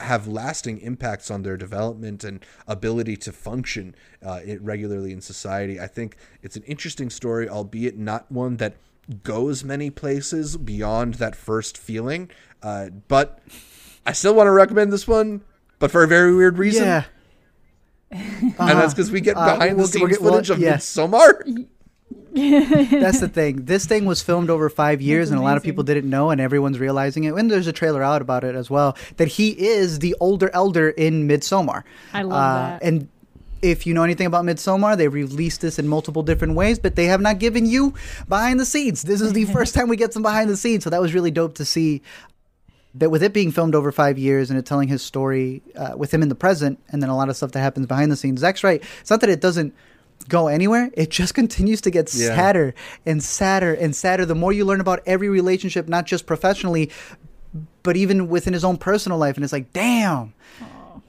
have 0.00 0.26
lasting 0.26 0.80
impacts 0.80 1.30
on 1.30 1.42
their 1.42 1.56
development 1.56 2.24
and 2.24 2.44
ability 2.66 3.16
to 3.16 3.32
function 3.32 3.94
uh, 4.24 4.40
it 4.44 4.60
regularly 4.62 5.12
in 5.12 5.20
society. 5.20 5.80
I 5.80 5.86
think 5.86 6.16
it's 6.42 6.56
an 6.56 6.62
interesting 6.64 7.10
story, 7.10 7.48
albeit 7.48 7.98
not 7.98 8.30
one 8.30 8.56
that 8.56 8.76
goes 9.22 9.64
many 9.64 9.90
places 9.90 10.56
beyond 10.56 11.14
that 11.14 11.36
first 11.36 11.76
feeling. 11.76 12.30
Uh, 12.62 12.88
but 13.08 13.40
I 14.06 14.12
still 14.12 14.34
want 14.34 14.46
to 14.48 14.52
recommend 14.52 14.92
this 14.92 15.06
one, 15.08 15.42
but 15.78 15.90
for 15.90 16.02
a 16.02 16.08
very 16.08 16.34
weird 16.34 16.58
reason. 16.58 16.84
Yeah. 16.84 17.04
And 18.12 18.52
that's 18.58 18.92
because 18.92 19.10
we 19.12 19.20
get 19.20 19.36
Uh, 19.36 19.54
behind 19.54 19.76
we'll- 19.76 19.86
the 19.86 19.92
scenes 19.92 20.00
we'll 20.02 20.10
get- 20.10 20.20
well, 20.20 20.32
footage 20.32 20.50
of 20.50 20.58
yeah. 20.58 20.76
Midsommar. 20.76 21.66
That's 22.34 23.20
the 23.20 23.28
thing. 23.28 23.64
This 23.64 23.86
thing 23.86 24.04
was 24.04 24.20
filmed 24.22 24.50
over 24.50 24.68
five 24.68 25.00
years, 25.00 25.30
and 25.30 25.38
a 25.38 25.42
lot 25.42 25.56
of 25.56 25.62
people 25.62 25.82
didn't 25.84 26.08
know, 26.08 26.30
and 26.30 26.40
everyone's 26.40 26.78
realizing 26.78 27.24
it. 27.24 27.34
And 27.34 27.50
there's 27.50 27.66
a 27.66 27.72
trailer 27.72 28.02
out 28.02 28.22
about 28.22 28.44
it 28.44 28.54
as 28.54 28.68
well. 28.70 28.96
That 29.16 29.28
he 29.28 29.50
is 29.50 29.98
the 30.00 30.14
older 30.20 30.50
elder 30.54 30.90
in 30.90 31.26
Midsommar. 31.28 31.82
I 32.12 32.22
love 32.22 32.32
Uh, 32.32 32.68
that. 32.70 32.82
And 32.82 33.08
if 33.62 33.86
you 33.86 33.94
know 33.94 34.02
anything 34.04 34.26
about 34.26 34.44
Midsommar, 34.44 34.96
they 34.96 35.08
released 35.08 35.60
this 35.60 35.78
in 35.78 35.86
multiple 35.88 36.22
different 36.22 36.54
ways, 36.54 36.78
but 36.78 36.94
they 36.96 37.06
have 37.06 37.20
not 37.20 37.38
given 37.40 37.66
you 37.66 37.94
behind 38.28 38.58
the 38.60 38.66
scenes. 38.66 39.02
This 39.02 39.20
is 39.20 39.32
the 39.32 39.44
first 39.56 39.74
time 39.74 39.88
we 39.88 39.96
get 39.96 40.12
some 40.12 40.22
behind 40.22 40.50
the 40.50 40.56
scenes, 40.56 40.82
so 40.84 40.90
that 40.90 41.00
was 41.00 41.14
really 41.14 41.30
dope 41.30 41.54
to 41.56 41.64
see. 41.64 42.00
That 42.94 43.10
with 43.10 43.22
it 43.22 43.32
being 43.32 43.52
filmed 43.52 43.74
over 43.76 43.92
five 43.92 44.18
years 44.18 44.50
and 44.50 44.58
it 44.58 44.66
telling 44.66 44.88
his 44.88 45.00
story 45.02 45.62
uh, 45.76 45.92
with 45.96 46.12
him 46.12 46.22
in 46.22 46.28
the 46.28 46.34
present, 46.34 46.80
and 46.88 47.00
then 47.00 47.08
a 47.08 47.16
lot 47.16 47.28
of 47.28 47.36
stuff 47.36 47.52
that 47.52 47.60
happens 47.60 47.86
behind 47.86 48.10
the 48.10 48.16
scenes. 48.16 48.40
Zach's 48.40 48.64
right. 48.64 48.82
It's 49.00 49.10
not 49.10 49.20
that 49.20 49.30
it 49.30 49.40
doesn't 49.40 49.72
go 50.28 50.48
anywhere; 50.48 50.90
it 50.94 51.08
just 51.10 51.32
continues 51.40 51.80
to 51.82 51.90
get 51.90 52.12
Yeah. 52.12 52.34
sadder 52.34 52.74
and 53.06 53.22
sadder 53.22 53.72
and 53.74 53.94
sadder. 53.94 54.26
The 54.26 54.34
more 54.34 54.52
you 54.52 54.64
learn 54.64 54.80
about 54.80 55.00
every 55.06 55.28
relationship, 55.28 55.88
not 55.88 56.04
just 56.06 56.26
professionally, 56.26 56.90
but 57.84 57.96
even 57.96 58.28
within 58.28 58.52
his 58.54 58.64
own 58.64 58.76
personal 58.76 59.18
life, 59.18 59.36
and 59.36 59.44
it's 59.44 59.52
like, 59.52 59.72
damn. 59.72 60.34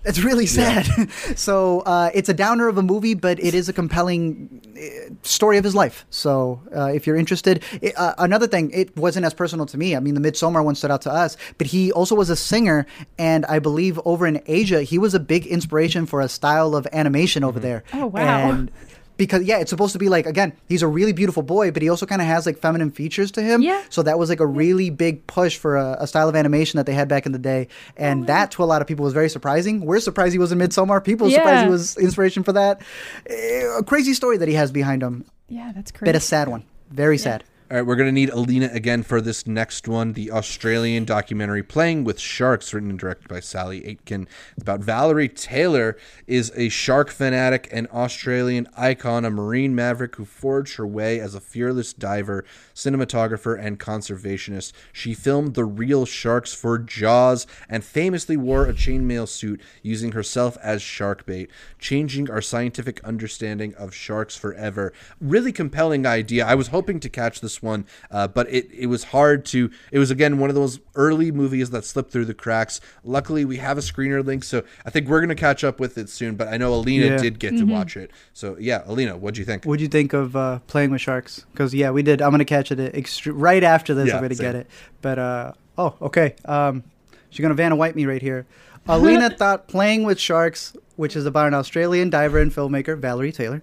It's 0.04 0.20
really 0.20 0.46
sad. 0.46 0.88
so 1.36 1.82
uh, 1.82 2.10
it's 2.14 2.30
a 2.30 2.34
downer 2.34 2.68
of 2.68 2.78
a 2.78 2.82
movie, 2.82 3.14
but 3.14 3.40
it 3.40 3.54
is 3.54 3.70
a 3.70 3.74
compelling 3.74 4.62
uh, 4.76 5.14
story 5.22 5.58
of 5.58 5.64
his 5.64 5.76
life. 5.76 6.06
So 6.10 6.62
uh, 6.76 6.86
if 6.86 7.06
you're 7.06 7.16
interested, 7.16 7.64
it, 7.82 7.98
uh, 7.98 8.16
another 8.18 8.48
thing, 8.48 8.72
it 8.72 8.96
wasn't 8.98 9.26
as 9.26 9.34
personal 9.34 9.66
to 9.68 9.78
me. 9.78 9.96
I 9.96 10.00
mean, 10.00 10.16
the 10.16 10.22
Midsommar 10.22 10.64
one 10.64 10.76
stood 10.76 10.92
out 10.92 11.02
to 11.04 11.12
us, 11.12 11.38
but 11.58 11.68
he 11.68 11.92
also 11.92 12.16
was 12.16 12.30
a 12.30 12.36
singer, 12.36 12.88
and 13.20 13.46
I 13.46 13.60
believe 13.60 14.00
over 14.04 14.26
in 14.26 14.42
Asia, 14.48 14.82
he 14.82 14.98
was 14.98 15.14
a 15.14 15.20
big 15.20 15.46
inspiration 15.46 16.06
for 16.06 16.22
a 16.22 16.30
style 16.30 16.76
of 16.76 16.88
animation 16.92 17.44
over 17.44 17.60
there. 17.60 17.84
Oh, 17.94 18.08
wow. 18.08 18.50
And 18.50 18.72
because 19.22 19.44
yeah, 19.44 19.60
it's 19.60 19.70
supposed 19.70 19.94
to 19.94 20.00
be 20.00 20.10
like 20.10 20.26
again, 20.26 20.52
he's 20.68 20.82
a 20.82 20.88
really 20.88 21.14
beautiful 21.14 21.44
boy, 21.44 21.70
but 21.72 21.82
he 21.84 21.90
also 21.90 22.06
kind 22.08 22.22
of 22.22 22.28
has 22.28 22.48
like 22.48 22.58
feminine 22.58 22.90
features 22.90 23.30
to 23.32 23.42
him. 23.42 23.62
Yeah. 23.62 23.84
So 23.90 24.02
that 24.04 24.18
was 24.18 24.30
like 24.30 24.40
a 24.40 24.46
really 24.48 24.90
big 24.90 25.28
push 25.28 25.58
for 25.58 25.78
a, 25.78 25.98
a 26.00 26.08
style 26.08 26.28
of 26.28 26.36
animation 26.36 26.78
that 26.78 26.86
they 26.88 26.94
had 26.94 27.08
back 27.08 27.26
in 27.28 27.32
the 27.32 27.40
day, 27.54 27.68
and 27.96 28.26
that 28.28 28.50
to 28.52 28.64
a 28.64 28.66
lot 28.66 28.82
of 28.82 28.88
people 28.88 29.06
was 29.06 29.14
very 29.14 29.30
surprising. 29.30 29.86
We're 29.86 30.00
surprised 30.00 30.34
he 30.34 30.40
was 30.40 30.52
in 30.52 30.58
Midsommar. 30.58 31.04
People 31.04 31.28
were 31.28 31.34
surprised 31.34 31.66
he 31.66 31.70
was 31.72 31.98
inspiration 31.98 32.42
for 32.44 32.54
that. 32.54 32.82
Eh, 33.30 33.78
A 33.78 33.84
crazy 33.84 34.14
story 34.16 34.38
that 34.38 34.48
he 34.48 34.56
has 34.56 34.72
behind 34.72 35.04
him. 35.04 35.26
yeah, 35.48 35.72
that's 35.76 35.92
crazy 35.92 36.06
Bit 36.06 36.12
crazy. 36.14 36.18
a 36.18 36.28
sad 36.34 36.48
one. 36.48 36.64
Very 36.90 37.18
sad. 37.20 37.44
All 37.72 37.78
right, 37.78 37.86
we're 37.86 37.96
going 37.96 38.10
to 38.10 38.12
need 38.12 38.32
Alina 38.32 38.70
again 38.74 39.02
for 39.02 39.22
this 39.22 39.48
next 39.48 39.88
one 39.88 40.12
the 40.12 40.30
Australian 40.30 41.06
documentary 41.06 41.64
Playing 41.64 42.04
with 42.04 42.20
Sharks, 42.20 42.74
written 42.74 42.90
and 42.90 43.00
directed 43.00 43.30
by 43.30 43.40
Sally 43.40 43.86
Aitken. 43.86 44.28
It's 44.58 44.62
about 44.62 44.82
Valerie 44.82 45.30
Taylor, 45.30 45.96
is 46.28 46.52
a 46.58 46.68
shark 46.68 47.10
fanatic 47.10 47.70
and 47.72 47.88
Australian 47.88 48.68
icon, 48.76 49.24
a 49.24 49.30
marine 49.30 49.74
maverick 49.74 50.18
who 50.18 50.26
forged 50.26 50.76
her 50.76 50.86
way 50.86 51.22
as 51.22 51.34
a 51.34 51.40
fearless 51.40 51.94
diver, 51.94 52.44
cinematographer, 52.76 53.58
and 53.58 53.80
conservationist. 53.80 54.74
She 54.92 55.14
filmed 55.14 55.54
the 55.54 55.64
real 55.64 56.06
sharks 56.06 56.54
for 56.54 56.78
Jaws 56.78 57.48
and 57.70 57.86
famously 57.86 58.36
wore 58.36 58.66
a 58.66 58.74
chainmail 58.74 59.30
suit 59.30 59.62
using 59.82 60.12
herself 60.12 60.58
as 60.62 60.82
shark 60.82 61.26
bait, 61.26 61.50
changing 61.80 62.30
our 62.30 62.42
scientific 62.42 63.02
understanding 63.06 63.74
of 63.76 63.94
sharks 63.94 64.36
forever. 64.36 64.92
Really 65.22 65.54
compelling 65.54 66.06
idea. 66.06 66.46
I 66.46 66.56
was 66.56 66.68
hoping 66.68 67.00
to 67.00 67.08
catch 67.08 67.40
this 67.40 67.61
one, 67.62 67.86
uh, 68.12 68.28
but 68.28 68.50
it, 68.50 68.70
it 68.72 68.88
was 68.88 69.06
hard 69.06 69.46
to. 69.46 69.72
It 69.92 70.00
was, 70.00 70.12
again, 70.12 70.38
one 70.40 70.50
of 70.50 70.56
those 70.56 70.80
early 70.96 71.32
movies 71.32 71.70
that 71.70 71.86
slipped 71.86 72.12
through 72.12 72.26
the 72.26 72.34
cracks. 72.34 72.82
Luckily, 73.04 73.46
we 73.46 73.58
have 73.58 73.78
a 73.78 73.82
screener 73.82 74.26
link, 74.26 74.44
so 74.44 74.64
I 74.86 74.90
think 74.90 75.08
we're 75.08 75.20
going 75.20 75.30
to 75.30 75.36
catch 75.36 75.64
up 75.64 75.80
with 75.80 75.98
it 75.98 76.10
soon, 76.10 76.36
but 76.36 76.48
I 76.48 76.58
know 76.58 76.74
Alina 76.74 77.06
Yeah. 77.06 77.18
did 77.18 77.40
get 77.40 77.58
to 77.58 77.64
watch 77.64 77.96
it. 77.96 78.12
So, 78.34 78.58
yeah, 78.60 78.84
Alina, 78.86 79.16
what'd 79.18 79.38
you 79.38 79.46
think? 79.46 79.64
What'd 79.66 79.82
you 79.82 79.88
think 79.88 80.14
of 80.14 80.36
uh, 80.36 80.60
playing 80.68 80.92
with 80.92 81.02
sharks? 81.02 81.46
Because 81.52 81.74
yeah, 81.74 81.92
we 81.92 82.04
did. 82.04 82.22
I'm 82.22 82.32
gonna 82.32 82.46
catch 82.46 82.72
it 82.72 82.80
at 82.80 82.94
extre- 82.94 83.34
right 83.36 83.64
after 83.64 83.94
this. 83.94 84.08
Yeah, 84.10 84.16
I'm 84.18 84.22
gonna 84.22 84.36
same. 84.36 84.46
get 84.48 84.56
it. 84.56 84.68
But 85.02 85.20
uh, 85.20 85.54
oh, 85.78 85.96
okay. 86.02 86.36
Um, 86.46 86.84
she's 87.30 87.42
gonna 87.42 87.54
Vanna 87.54 87.76
White 87.76 87.96
me 87.96 88.06
right 88.06 88.22
here. 88.22 88.46
Alina 88.88 89.30
thought 89.38 89.68
playing 89.68 90.04
with 90.04 90.20
sharks, 90.20 90.76
which 90.96 91.16
is 91.16 91.26
about 91.26 91.48
an 91.48 91.54
Australian 91.54 92.10
diver 92.10 92.40
and 92.40 92.52
filmmaker 92.52 92.98
Valerie 92.98 93.32
Taylor, 93.32 93.62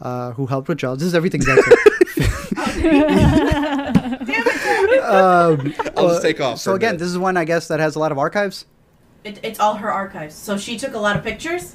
uh, 0.00 0.32
who 0.32 0.46
helped 0.46 0.68
with 0.68 0.78
Jaws. 0.78 0.98
This 0.98 1.08
is 1.08 1.14
everything 1.14 1.42
Zach 1.42 1.58
said. 1.62 1.74
um, 5.24 5.74
I'll 5.96 6.08
just 6.08 6.22
take 6.22 6.40
off. 6.40 6.58
so 6.58 6.74
again, 6.74 6.96
this 6.96 7.08
is 7.08 7.18
one 7.18 7.36
I 7.36 7.44
guess 7.44 7.68
that 7.68 7.80
has 7.80 7.96
a 7.96 7.98
lot 7.98 8.12
of 8.12 8.18
archives. 8.18 8.66
It, 9.24 9.40
it's 9.42 9.58
all 9.58 9.74
her 9.74 9.92
archives. 9.92 10.34
So 10.34 10.56
she 10.56 10.78
took 10.78 10.94
a 10.94 10.98
lot 10.98 11.16
of 11.16 11.24
pictures, 11.24 11.74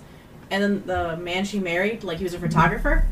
and 0.49 0.63
then 0.63 0.83
the 0.85 1.17
man 1.17 1.43
she 1.45 1.59
married, 1.59 2.03
like 2.03 2.17
he 2.17 2.23
was 2.23 2.33
a 2.33 2.39
photographer. 2.39 3.05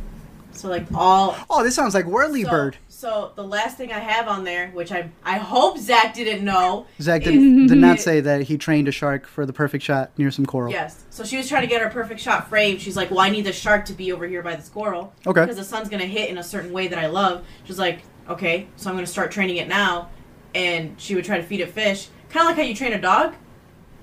So 0.52 0.68
like 0.68 0.88
all. 0.96 1.38
Oh, 1.50 1.63
this 1.63 1.76
sounds 1.76 1.94
like 1.94 2.06
Whirly 2.06 2.44
So, 2.44 2.50
Bird. 2.50 2.78
so 2.89 3.32
the 3.36 3.44
last 3.44 3.78
thing 3.78 3.92
I 3.94 4.00
have 4.00 4.28
on 4.28 4.44
there, 4.44 4.70
which 4.72 4.92
I 4.92 5.10
I 5.24 5.38
hope 5.38 5.78
Zach 5.78 6.13
didn't 6.15 6.44
know. 6.44 6.88
Zach 7.00 7.24
did, 7.24 7.36
is- 7.36 7.70
did 7.70 7.78
not 7.78 8.00
say 8.00 8.20
that 8.22 8.42
he 8.42 8.58
trained 8.58 8.88
a 8.88 8.92
shark 8.92 9.28
for 9.28 9.46
the 9.46 9.54
perfect 9.54 9.84
shot 9.84 10.10
near 10.18 10.32
some 10.32 10.46
coral. 10.46 10.72
Yes. 10.72 11.04
So 11.12 11.24
she 11.24 11.38
was 11.38 11.48
trying 11.48 11.62
to 11.62 11.68
get 11.68 11.82
her 11.82 11.89
perfect 11.89 12.20
shot 12.20 12.50
framed. 12.50 12.82
She's 12.82 12.98
like, 12.98 13.12
"Well, 13.12 13.20
I 13.20 13.30
need 13.30 13.46
the 13.46 13.54
shark 13.54 13.86
to 13.86 13.94
be 13.94 14.12
over 14.12 14.26
here 14.28 14.42
by 14.42 14.56
the 14.56 14.63
squirrel 14.63 15.13
Okay. 15.28 15.42
because 15.42 15.56
the 15.58 15.63
sun's 15.63 15.88
gonna 15.88 16.06
hit 16.06 16.30
in 16.30 16.38
a 16.38 16.44
certain 16.44 16.72
way 16.74 16.88
that 16.88 16.98
I 17.00 17.08
love." 17.08 17.46
She's 17.65 17.80
like, 17.80 18.00
"Okay, 18.28 18.68
so 18.76 18.89
I'm 18.89 18.96
gonna 18.98 19.06
start 19.08 19.32
training 19.32 19.58
it 19.58 19.68
now," 19.68 20.10
and 20.55 20.99
she 20.99 21.15
would 21.15 21.25
try 21.25 21.38
to 21.38 21.43
feed 21.43 21.62
it 21.62 21.69
fish, 21.71 22.07
kind 22.29 22.43
of 22.43 22.47
like 22.49 22.57
how 22.57 22.63
you 22.63 22.75
train 22.75 22.93
a 22.93 23.01
dog, 23.01 23.35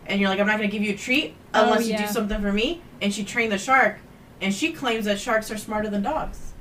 and 0.07 0.21
you're 0.21 0.29
like, 0.31 0.41
"I'm 0.41 0.47
not 0.47 0.57
gonna 0.59 0.69
give 0.69 0.83
you 0.83 0.95
a 0.95 0.97
treat 0.97 1.35
Oh, 1.55 1.65
unless 1.65 1.89
you 1.89 1.97
do 1.97 2.07
something 2.07 2.41
for 2.41 2.53
me." 2.53 2.83
And 3.01 3.13
she 3.13 3.25
trained 3.25 3.53
the 3.53 3.59
shark, 3.59 3.99
and 4.41 4.53
she 4.55 4.73
claims 4.73 5.05
that 5.07 5.19
sharks 5.19 5.51
are 5.51 5.57
smarter 5.59 5.89
than 5.89 6.03
dogs. 6.03 6.53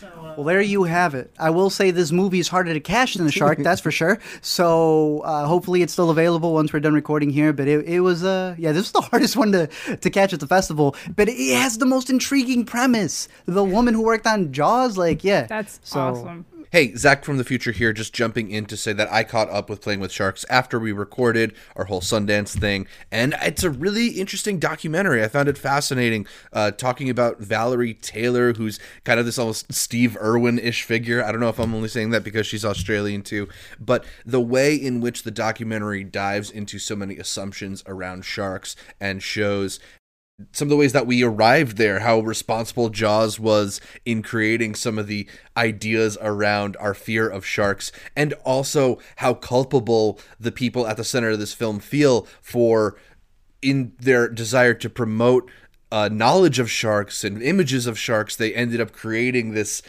So, 0.00 0.06
uh, 0.06 0.34
Well, 0.36 0.44
there 0.44 0.60
you 0.60 0.84
have 0.84 1.16
it. 1.16 1.32
I 1.40 1.50
will 1.50 1.70
say 1.70 1.90
this 1.90 2.12
movie 2.12 2.38
is 2.38 2.46
harder 2.46 2.72
to 2.72 2.78
catch 2.78 3.14
than 3.14 3.26
the 3.26 3.32
shark, 3.32 3.58
that's 3.58 3.80
for 3.80 3.90
sure. 3.90 4.20
So 4.42 5.20
uh, 5.24 5.46
hopefully 5.46 5.82
it's 5.82 5.92
still 5.92 6.10
available 6.10 6.54
once 6.54 6.72
we're 6.72 6.78
done 6.78 6.94
recording 6.94 7.30
here. 7.30 7.52
But 7.52 7.66
it, 7.66 7.84
it 7.84 7.98
was, 8.00 8.22
uh, 8.22 8.54
yeah, 8.58 8.70
this 8.70 8.82
was 8.84 8.92
the 8.92 9.00
hardest 9.10 9.36
one 9.36 9.50
to, 9.52 9.66
to 9.96 10.10
catch 10.10 10.32
at 10.32 10.38
the 10.38 10.46
festival. 10.46 10.94
But 11.16 11.28
it 11.28 11.56
has 11.56 11.78
the 11.78 11.86
most 11.86 12.10
intriguing 12.10 12.64
premise. 12.64 13.26
The 13.46 13.64
woman 13.64 13.92
who 13.94 14.02
worked 14.02 14.26
on 14.28 14.52
Jaws, 14.52 14.96
like, 14.96 15.24
yeah. 15.24 15.46
That's 15.46 15.80
So- 15.82 15.98
awesome. 16.00 16.46
Hey, 16.70 16.94
Zach 16.96 17.24
from 17.24 17.38
the 17.38 17.44
future 17.44 17.72
here, 17.72 17.94
just 17.94 18.12
jumping 18.12 18.50
in 18.50 18.66
to 18.66 18.76
say 18.76 18.92
that 18.92 19.10
I 19.10 19.24
caught 19.24 19.48
up 19.48 19.70
with 19.70 19.80
Playing 19.80 20.00
with 20.00 20.12
Sharks 20.12 20.44
after 20.50 20.78
we 20.78 20.92
recorded 20.92 21.54
our 21.74 21.86
whole 21.86 22.02
Sundance 22.02 22.58
thing. 22.58 22.86
And 23.10 23.34
it's 23.40 23.64
a 23.64 23.70
really 23.70 24.08
interesting 24.08 24.58
documentary. 24.58 25.24
I 25.24 25.28
found 25.28 25.48
it 25.48 25.56
fascinating 25.56 26.26
uh, 26.52 26.72
talking 26.72 27.08
about 27.08 27.38
Valerie 27.38 27.94
Taylor, 27.94 28.52
who's 28.52 28.78
kind 29.04 29.18
of 29.18 29.24
this 29.24 29.38
almost 29.38 29.72
Steve 29.72 30.14
Irwin 30.20 30.58
ish 30.58 30.82
figure. 30.82 31.24
I 31.24 31.32
don't 31.32 31.40
know 31.40 31.48
if 31.48 31.58
I'm 31.58 31.74
only 31.74 31.88
saying 31.88 32.10
that 32.10 32.22
because 32.22 32.46
she's 32.46 32.66
Australian 32.66 33.22
too, 33.22 33.48
but 33.80 34.04
the 34.26 34.40
way 34.40 34.74
in 34.74 35.00
which 35.00 35.22
the 35.22 35.30
documentary 35.30 36.04
dives 36.04 36.50
into 36.50 36.78
so 36.78 36.94
many 36.94 37.16
assumptions 37.16 37.82
around 37.86 38.26
sharks 38.26 38.76
and 39.00 39.22
shows 39.22 39.80
some 40.52 40.66
of 40.66 40.70
the 40.70 40.76
ways 40.76 40.92
that 40.92 41.06
we 41.06 41.22
arrived 41.22 41.76
there, 41.76 42.00
how 42.00 42.20
responsible 42.20 42.90
Jaws 42.90 43.40
was 43.40 43.80
in 44.04 44.22
creating 44.22 44.76
some 44.76 44.98
of 44.98 45.08
the 45.08 45.28
ideas 45.56 46.16
around 46.20 46.76
our 46.78 46.94
fear 46.94 47.28
of 47.28 47.44
sharks, 47.44 47.90
and 48.14 48.32
also 48.44 48.98
how 49.16 49.34
culpable 49.34 50.20
the 50.38 50.52
people 50.52 50.86
at 50.86 50.96
the 50.96 51.04
center 51.04 51.30
of 51.30 51.38
this 51.40 51.54
film 51.54 51.80
feel 51.80 52.26
for 52.40 52.96
in 53.60 53.92
their 53.98 54.28
desire 54.28 54.74
to 54.74 54.88
promote 54.88 55.50
uh, 55.90 56.08
knowledge 56.08 56.58
of 56.58 56.70
sharks 56.70 57.24
and 57.24 57.42
images 57.42 57.86
of 57.86 57.98
sharks. 57.98 58.36
They 58.36 58.54
ended 58.54 58.80
up 58.80 58.92
creating 58.92 59.54
this 59.54 59.82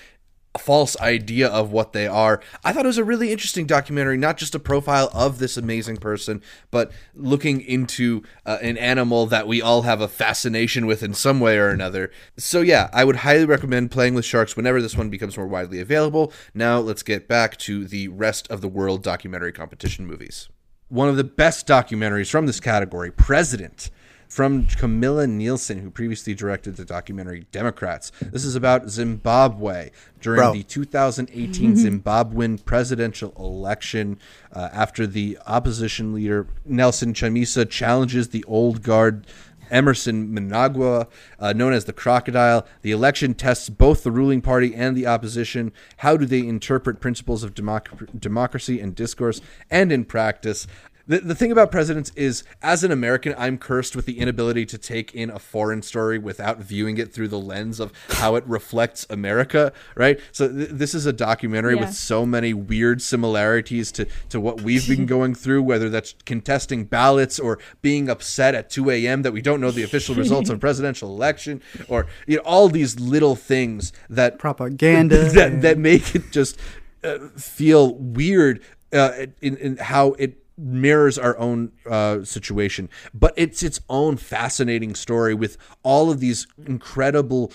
false 0.59 0.99
idea 0.99 1.47
of 1.47 1.71
what 1.71 1.93
they 1.93 2.07
are. 2.07 2.41
I 2.63 2.73
thought 2.73 2.85
it 2.85 2.87
was 2.87 2.97
a 2.97 3.03
really 3.03 3.31
interesting 3.31 3.65
documentary, 3.65 4.17
not 4.17 4.37
just 4.37 4.55
a 4.55 4.59
profile 4.59 5.09
of 5.13 5.39
this 5.39 5.57
amazing 5.57 5.97
person, 5.97 6.41
but 6.71 6.91
looking 7.15 7.61
into 7.61 8.23
uh, 8.45 8.57
an 8.61 8.77
animal 8.77 9.25
that 9.27 9.47
we 9.47 9.61
all 9.61 9.83
have 9.83 10.01
a 10.01 10.07
fascination 10.07 10.85
with 10.85 11.03
in 11.03 11.13
some 11.13 11.39
way 11.39 11.57
or 11.57 11.69
another. 11.69 12.11
So, 12.37 12.61
yeah, 12.61 12.89
I 12.93 13.03
would 13.03 13.17
highly 13.17 13.45
recommend 13.45 13.91
playing 13.91 14.13
with 14.13 14.25
sharks 14.25 14.55
whenever 14.55 14.81
this 14.81 14.95
one 14.97 15.09
becomes 15.09 15.37
more 15.37 15.47
widely 15.47 15.79
available. 15.79 16.33
Now, 16.53 16.79
let's 16.79 17.03
get 17.03 17.27
back 17.27 17.57
to 17.59 17.85
the 17.85 18.07
rest 18.09 18.47
of 18.49 18.61
the 18.61 18.67
world 18.67 19.03
documentary 19.03 19.51
competition 19.51 20.05
movies. 20.05 20.49
One 20.89 21.07
of 21.07 21.17
the 21.17 21.23
best 21.23 21.67
documentaries 21.67 22.31
from 22.31 22.47
this 22.47 22.59
category, 22.59 23.11
President. 23.11 23.91
From 24.29 24.67
Camilla 24.67 25.25
Nielsson, 25.25 25.81
who 25.81 25.89
previously 25.89 26.35
directed 26.35 26.75
the 26.75 26.85
documentary 26.85 27.47
Democrats. 27.51 28.11
This 28.21 28.45
is 28.45 28.55
about 28.55 28.87
Zimbabwe 28.87 29.89
during 30.21 30.39
Bro. 30.39 30.53
the 30.53 30.63
2018 30.63 31.73
Zimbabwean 31.73 32.63
presidential 32.63 33.33
election 33.39 34.19
uh, 34.53 34.69
after 34.71 35.07
the 35.07 35.39
opposition 35.47 36.13
leader 36.13 36.45
Nelson 36.63 37.13
Chamisa 37.13 37.67
challenges 37.67 38.29
the 38.29 38.43
old 38.43 38.83
guard 38.83 39.25
Emmerson 39.71 40.33
Mnangagwa, 40.33 41.07
uh, 41.39 41.53
known 41.53 41.73
as 41.73 41.85
the 41.85 41.93
Crocodile. 41.93 42.65
The 42.81 42.91
election 42.91 43.33
tests 43.33 43.69
both 43.69 44.03
the 44.03 44.11
ruling 44.11 44.41
party 44.41 44.73
and 44.73 44.95
the 44.95 45.07
opposition. 45.07 45.71
How 45.97 46.17
do 46.17 46.25
they 46.25 46.45
interpret 46.45 46.99
principles 46.99 47.43
of 47.43 47.53
democ- 47.53 48.19
democracy 48.19 48.79
and 48.79 48.95
discourse 48.95 49.41
and 49.69 49.91
in 49.91 50.05
practice? 50.05 50.67
The, 51.09 51.21
the 51.21 51.33
thing 51.33 51.51
about 51.51 51.71
presidents 51.71 52.11
is, 52.15 52.43
as 52.61 52.83
an 52.83 52.91
American, 52.91 53.33
I'm 53.35 53.57
cursed 53.57 53.95
with 53.95 54.05
the 54.05 54.19
inability 54.19 54.67
to 54.67 54.77
take 54.77 55.15
in 55.15 55.31
a 55.31 55.39
foreign 55.39 55.81
story 55.81 56.19
without 56.19 56.59
viewing 56.59 56.99
it 56.99 57.11
through 57.11 57.29
the 57.29 57.39
lens 57.39 57.79
of 57.79 57.91
how 58.09 58.35
it 58.35 58.43
reflects 58.45 59.07
America, 59.09 59.73
right? 59.95 60.19
So 60.31 60.47
th- 60.47 60.69
this 60.69 60.93
is 60.93 61.07
a 61.07 61.11
documentary 61.11 61.73
Yeah. 61.73 61.81
with 61.81 61.95
so 61.95 62.27
many 62.27 62.53
weird 62.53 63.01
similarities 63.01 63.91
to, 63.93 64.05
to 64.29 64.39
what 64.39 64.61
we've 64.61 64.87
been 64.87 65.05
going 65.17 65.33
through, 65.33 65.63
whether 65.63 65.89
that's 65.89 66.13
contesting 66.25 66.85
ballots 66.85 67.39
or 67.39 67.57
being 67.81 68.07
upset 68.07 68.53
at 68.53 68.69
2 68.69 68.91
a.m. 68.91 69.23
that 69.23 69.31
we 69.31 69.41
don't 69.41 69.59
know 69.59 69.71
the 69.71 69.81
official 69.81 70.13
results 70.13 70.51
of 70.51 70.57
a 70.57 70.59
presidential 70.69 71.09
election, 71.09 71.59
or 71.87 72.05
you 72.27 72.35
know 72.37 72.43
all 72.43 72.69
these 72.69 72.99
little 72.99 73.35
things 73.35 73.91
that 74.11 74.37
Propaganda. 74.37 75.27
that 75.33 75.63
that 75.63 75.79
make 75.79 76.13
it 76.13 76.31
just 76.31 76.59
uh, 77.03 77.17
feel 77.35 77.95
weird 77.95 78.61
uh, 78.93 79.25
in, 79.41 79.57
in 79.57 79.77
how 79.77 80.11
it 80.13 80.38
mirrors 80.59 81.17
our 81.17 81.37
own 81.37 81.71
uh, 81.89 82.23
situation 82.23 82.89
but 83.13 83.33
it's 83.37 83.63
its 83.63 83.79
own 83.89 84.17
fascinating 84.17 84.93
story 84.93 85.33
with 85.33 85.57
all 85.83 86.11
of 86.11 86.19
these 86.19 86.45
incredible 86.65 87.51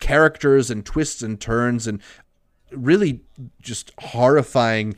characters 0.00 0.70
and 0.70 0.84
twists 0.84 1.22
and 1.22 1.40
turns 1.40 1.86
and 1.86 2.02
really 2.72 3.20
just 3.62 3.92
horrifying 3.98 4.96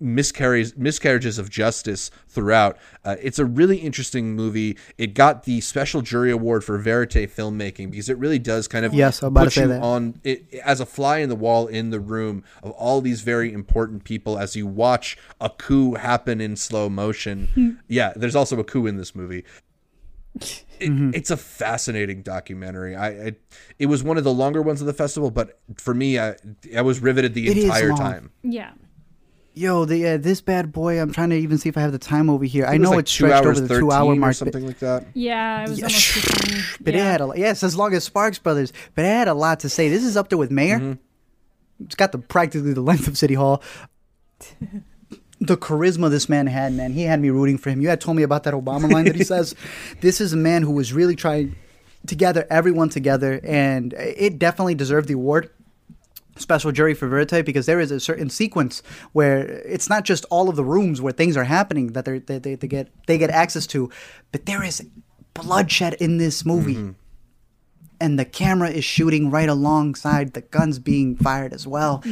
miscarries 0.00 0.76
miscarriages 0.76 1.38
of 1.38 1.50
justice 1.50 2.10
throughout. 2.28 2.78
Uh, 3.04 3.16
it's 3.22 3.38
a 3.38 3.44
really 3.44 3.76
interesting 3.78 4.34
movie. 4.34 4.76
It 4.98 5.14
got 5.14 5.44
the 5.44 5.60
special 5.60 6.00
jury 6.00 6.30
award 6.30 6.64
for 6.64 6.78
verite 6.78 7.10
filmmaking 7.30 7.90
because 7.90 8.08
it 8.08 8.16
really 8.18 8.38
does 8.38 8.66
kind 8.66 8.84
of 8.84 8.94
Yes, 8.94 9.22
I'm 9.22 9.34
to 9.34 9.40
put 9.40 9.52
say 9.52 9.62
you 9.62 9.68
that. 9.68 9.82
on 9.82 10.20
it 10.24 10.52
as 10.64 10.80
a 10.80 10.86
fly 10.86 11.18
in 11.18 11.28
the 11.28 11.36
wall 11.36 11.66
in 11.66 11.90
the 11.90 12.00
room 12.00 12.42
of 12.62 12.70
all 12.72 13.00
these 13.00 13.20
very 13.20 13.52
important 13.52 14.04
people 14.04 14.38
as 14.38 14.56
you 14.56 14.66
watch 14.66 15.18
a 15.40 15.50
coup 15.50 15.94
happen 15.94 16.40
in 16.40 16.56
slow 16.56 16.88
motion. 16.88 17.78
Yeah, 17.88 18.12
there's 18.16 18.34
also 18.36 18.58
a 18.58 18.64
coup 18.64 18.86
in 18.86 18.96
this 18.96 19.14
movie. 19.14 19.44
It, 20.34 20.64
Mm-hmm. 20.80 21.10
It's 21.12 21.30
a 21.30 21.36
fascinating 21.36 22.22
documentary. 22.22 22.96
I, 22.96 23.08
I 23.08 23.32
it 23.78 23.84
was 23.86 24.02
one 24.02 24.16
of 24.16 24.24
the 24.24 24.32
longer 24.32 24.62
ones 24.62 24.80
of 24.80 24.86
the 24.86 24.94
festival, 24.94 25.30
but 25.30 25.60
for 25.76 25.92
me, 25.92 26.18
I 26.18 26.36
I 26.74 26.80
was 26.80 27.00
riveted 27.00 27.34
the 27.34 27.48
It 27.48 27.58
is 27.58 27.64
entire 27.64 27.90
time. 27.90 28.30
Yeah. 28.42 28.70
Yo, 29.54 29.84
the, 29.84 30.06
uh, 30.06 30.16
this 30.16 30.40
bad 30.40 30.72
boy. 30.72 31.00
I'm 31.00 31.12
trying 31.12 31.30
to 31.30 31.36
even 31.36 31.58
see 31.58 31.68
if 31.68 31.76
I 31.76 31.80
have 31.80 31.92
the 31.92 31.98
time 31.98 32.30
over 32.30 32.44
here. 32.44 32.66
I, 32.66 32.74
It 32.74 32.78
was 32.78 32.88
know 32.88 32.90
like 32.90 33.00
it's 33.00 33.12
two 33.12 33.26
stretched 33.26 33.46
hours 33.46 33.58
over 33.58 33.68
the 33.68 33.78
two 33.80 33.90
hour 33.90 34.06
13 34.06 34.12
or 34.12 34.16
mark, 34.20 34.30
but, 34.30 34.36
something 34.36 34.66
like 34.66 34.78
that. 34.78 35.06
Yeah, 35.14 35.64
it 35.64 35.68
was 35.70 35.78
Yeah, 35.78 35.86
almost 35.86 36.14
the 36.14 36.20
same. 36.20 36.64
but 36.80 36.94
yeah. 36.94 37.00
it 37.00 37.04
had 37.04 37.20
a 37.20 37.32
yes, 37.36 37.62
as 37.62 37.76
long 37.76 37.92
as 37.94 38.04
Sparks 38.04 38.38
Brothers. 38.38 38.72
But 38.94 39.04
it 39.04 39.08
had 39.08 39.28
a 39.28 39.34
lot 39.34 39.60
to 39.60 39.68
say. 39.68 39.88
This 39.88 40.04
is 40.04 40.16
up 40.16 40.28
there 40.28 40.38
with 40.38 40.50
Mayor. 40.50 40.78
Mm-hmm. 40.78 41.84
It's 41.84 41.94
got 41.94 42.12
the 42.12 42.18
practically 42.18 42.72
the 42.72 42.80
length 42.80 43.08
of 43.08 43.18
City 43.18 43.34
Hall. 43.34 43.62
the 45.40 45.56
charisma 45.56 46.10
this 46.10 46.28
man 46.28 46.46
had, 46.46 46.72
man, 46.74 46.92
he 46.92 47.02
had 47.02 47.20
me 47.20 47.30
rooting 47.30 47.58
for 47.58 47.70
him. 47.70 47.80
You 47.80 47.88
had 47.88 48.00
told 48.00 48.16
me 48.16 48.22
about 48.22 48.44
that 48.44 48.54
Obama 48.54 48.90
line 48.90 49.06
that 49.06 49.16
he 49.16 49.24
says. 49.34 49.54
This 50.00 50.20
is 50.20 50.32
a 50.32 50.36
man 50.36 50.62
who 50.62 50.70
was 50.70 50.92
really 50.92 51.16
trying 51.16 51.56
to 52.06 52.14
gather 52.14 52.46
everyone 52.50 52.88
together, 52.88 53.40
and 53.42 53.94
it 53.94 54.38
definitely 54.38 54.74
deserved 54.74 55.08
the 55.08 55.14
award 55.14 55.50
special 56.40 56.72
jury 56.72 56.94
for 56.94 57.08
Verite 57.08 57.44
because 57.44 57.66
there 57.66 57.80
is 57.80 57.90
a 57.90 58.00
certain 58.00 58.28
sequence 58.30 58.82
where 59.12 59.38
it's 59.66 59.88
not 59.88 60.04
just 60.04 60.24
all 60.30 60.48
of 60.48 60.56
the 60.56 60.64
rooms 60.64 61.00
where 61.00 61.12
things 61.12 61.36
are 61.36 61.44
happening 61.44 61.88
that 61.92 62.04
they're, 62.04 62.18
they, 62.20 62.38
they, 62.38 62.54
they 62.56 62.66
get 62.68 62.88
they 63.06 63.18
get 63.18 63.30
access 63.30 63.66
to, 63.68 63.90
but 64.32 64.46
there 64.46 64.62
is 64.64 64.84
bloodshed 65.34 65.94
in 65.94 66.18
this 66.18 66.44
movie. 66.44 66.94
And 68.02 68.18
the 68.18 68.24
camera 68.24 68.70
is 68.70 68.84
shooting 68.84 69.30
right 69.30 69.48
alongside 69.48 70.32
the 70.32 70.40
guns 70.40 70.78
being 70.78 71.16
fired 71.16 71.52
as 71.52 71.66
well. 71.66 72.02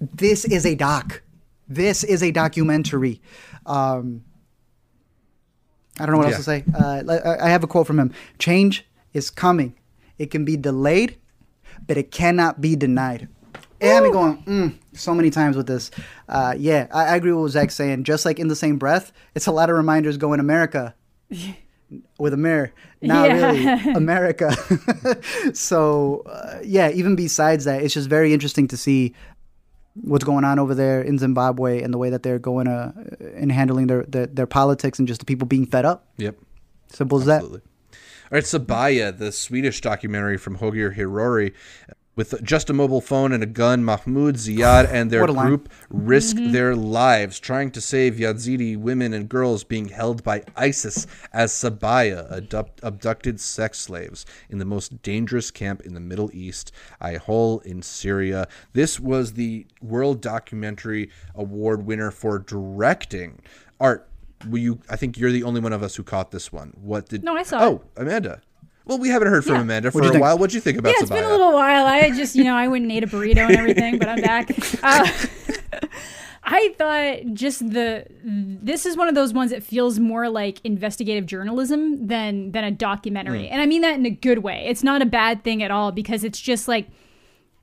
This 0.00 0.44
is 0.44 0.66
a 0.66 0.74
doc. 0.74 1.22
This 1.68 2.02
is 2.02 2.22
a 2.22 2.32
documentary. 2.32 3.20
Um, 3.64 4.24
I 6.00 6.06
don't 6.06 6.12
know 6.14 6.18
what 6.18 6.26
else 6.28 6.38
to 6.38 6.42
say. 6.42 6.64
Uh, 6.74 7.02
I- 7.08 7.46
I 7.46 7.48
have 7.50 7.62
a 7.62 7.66
quote 7.66 7.86
from 7.86 7.98
him 8.00 8.12
Change 8.38 8.84
is 9.12 9.30
coming. 9.30 9.74
It 10.18 10.30
can 10.30 10.44
be 10.44 10.56
delayed, 10.56 11.16
but 11.86 11.96
it 11.96 12.10
cannot 12.10 12.60
be 12.60 12.76
denied. 12.76 13.28
And 13.80 13.92
I've 13.92 14.02
been 14.02 14.12
going 14.12 14.42
mm, 14.44 14.74
so 14.92 15.14
many 15.14 15.30
times 15.30 15.56
with 15.56 15.66
this. 15.66 15.90
Uh, 16.28 16.54
yeah, 16.58 16.86
I, 16.92 17.04
I 17.06 17.16
agree 17.16 17.32
with 17.32 17.40
what 17.42 17.50
Zach's 17.52 17.74
saying. 17.74 18.04
Just 18.04 18.24
like 18.26 18.38
in 18.38 18.48
the 18.48 18.56
same 18.56 18.76
breath, 18.76 19.10
it's 19.34 19.46
a 19.46 19.52
lot 19.52 19.70
of 19.70 19.76
reminders 19.76 20.18
going 20.18 20.38
America 20.38 20.94
with 22.18 22.34
a 22.34 22.36
mirror. 22.36 22.72
Not 23.00 23.28
Yeah. 23.30 23.50
really 23.52 23.92
America. 23.94 24.52
so 25.54 26.22
uh, 26.26 26.58
yeah, 26.62 26.90
even 26.90 27.16
besides 27.16 27.64
that, 27.64 27.82
it's 27.82 27.94
just 27.94 28.08
very 28.08 28.32
interesting 28.34 28.68
to 28.68 28.76
see 28.76 29.14
what's 29.94 30.24
going 30.24 30.44
on 30.44 30.58
over 30.58 30.74
there 30.74 31.02
in 31.02 31.18
Zimbabwe 31.18 31.82
and 31.82 31.92
the 31.92 31.98
way 31.98 32.10
that 32.10 32.22
they're 32.22 32.38
going 32.38 32.68
uh, 32.68 32.92
in 33.36 33.50
handling 33.50 33.86
their, 33.86 34.04
their 34.04 34.26
their 34.26 34.46
politics 34.46 34.98
and 34.98 35.08
just 35.08 35.20
the 35.20 35.26
people 35.26 35.46
being 35.46 35.66
fed 35.66 35.84
up. 35.84 36.06
Yep. 36.18 36.36
Simple 36.88 37.18
as 37.18 37.24
that. 37.26 37.36
Absolutely. 37.36 37.60
All 37.60 37.69
right, 38.30 38.44
Sabaya, 38.44 39.16
the 39.16 39.32
Swedish 39.32 39.80
documentary 39.80 40.36
from 40.36 40.58
Hogir 40.58 40.96
Hirori, 40.96 41.52
with 42.20 42.42
just 42.42 42.68
a 42.68 42.74
mobile 42.74 43.00
phone 43.00 43.32
and 43.32 43.42
a 43.42 43.46
gun, 43.46 43.82
Mahmoud 43.82 44.34
Ziad 44.34 44.92
and 44.92 45.10
their 45.10 45.20
What 45.22 45.30
a 45.30 45.32
line. 45.32 45.46
group 45.46 45.68
risk 45.88 46.36
mm-hmm. 46.36 46.52
their 46.52 46.76
lives 46.76 47.40
trying 47.40 47.70
to 47.70 47.80
save 47.80 48.16
Yazidi 48.16 48.76
women 48.76 49.14
and 49.14 49.26
girls 49.26 49.64
being 49.64 49.88
held 49.88 50.22
by 50.22 50.42
ISIS 50.54 51.06
as 51.32 51.50
Sabaya, 51.50 52.30
abduct- 52.30 52.80
abducted 52.82 53.40
sex 53.40 53.78
slaves 53.78 54.26
in 54.50 54.58
the 54.58 54.66
most 54.66 55.00
dangerous 55.00 55.50
camp 55.50 55.80
in 55.80 55.94
the 55.94 56.00
Middle 56.00 56.30
East, 56.34 56.72
Ihol 57.00 57.64
in 57.64 57.80
Syria. 57.80 58.48
This 58.74 59.00
was 59.00 59.32
the 59.32 59.66
World 59.80 60.20
Documentary 60.20 61.10
Award 61.34 61.86
winner 61.86 62.10
for 62.10 62.38
directing. 62.38 63.40
Art, 63.80 64.09
will 64.48 64.58
you? 64.58 64.80
I 64.88 64.96
think 64.96 65.18
you're 65.18 65.32
the 65.32 65.42
only 65.44 65.60
one 65.60 65.72
of 65.72 65.82
us 65.82 65.96
who 65.96 66.02
caught 66.02 66.30
this 66.30 66.52
one. 66.52 66.72
What 66.80 67.08
did? 67.08 67.22
No, 67.24 67.36
I 67.36 67.42
saw 67.42 67.62
Oh, 67.62 67.82
Amanda. 67.96 68.40
Well, 68.86 68.98
we 68.98 69.08
haven't 69.08 69.28
heard 69.28 69.44
from 69.44 69.54
Yeah. 69.56 69.60
Amanda 69.60 69.90
for 69.92 70.02
a 70.02 70.08
think? 70.08 70.20
while. 70.20 70.36
What'd 70.38 70.52
you 70.54 70.60
think 70.60 70.78
about 70.78 70.90
Yeah, 70.90 70.96
it's 71.00 71.10
been 71.10 71.22
a 71.22 71.28
little 71.28 71.52
while. 71.52 71.86
I 71.86 72.10
just, 72.10 72.34
you 72.34 72.42
know, 72.44 72.54
I 72.56 72.66
went 72.66 72.82
and 72.82 72.90
ate 72.90 73.04
a 73.04 73.06
burrito 73.06 73.46
and 73.46 73.56
everything, 73.56 73.98
but 73.98 74.08
I'm 74.08 74.20
back. 74.22 74.50
Uh, 74.82 75.06
I 76.42 76.74
thought 76.78 77.34
just 77.34 77.70
the 77.70 78.06
this 78.24 78.86
is 78.86 78.96
one 78.96 79.08
of 79.08 79.14
those 79.14 79.32
ones 79.32 79.50
that 79.50 79.62
feels 79.62 79.98
more 80.00 80.28
like 80.28 80.60
investigative 80.64 81.26
journalism 81.26 82.06
than 82.08 82.50
than 82.52 82.64
a 82.64 82.70
documentary, 82.70 83.46
and 83.48 83.60
I 83.60 83.66
mean 83.66 83.82
that 83.82 83.94
in 83.94 84.06
a 84.06 84.10
good 84.10 84.38
way. 84.38 84.64
It's 84.66 84.82
not 84.82 85.02
a 85.02 85.06
bad 85.06 85.44
thing 85.44 85.62
at 85.62 85.70
all 85.70 85.92
because 85.92 86.24
it's 86.24 86.40
just 86.40 86.66
like 86.66 86.88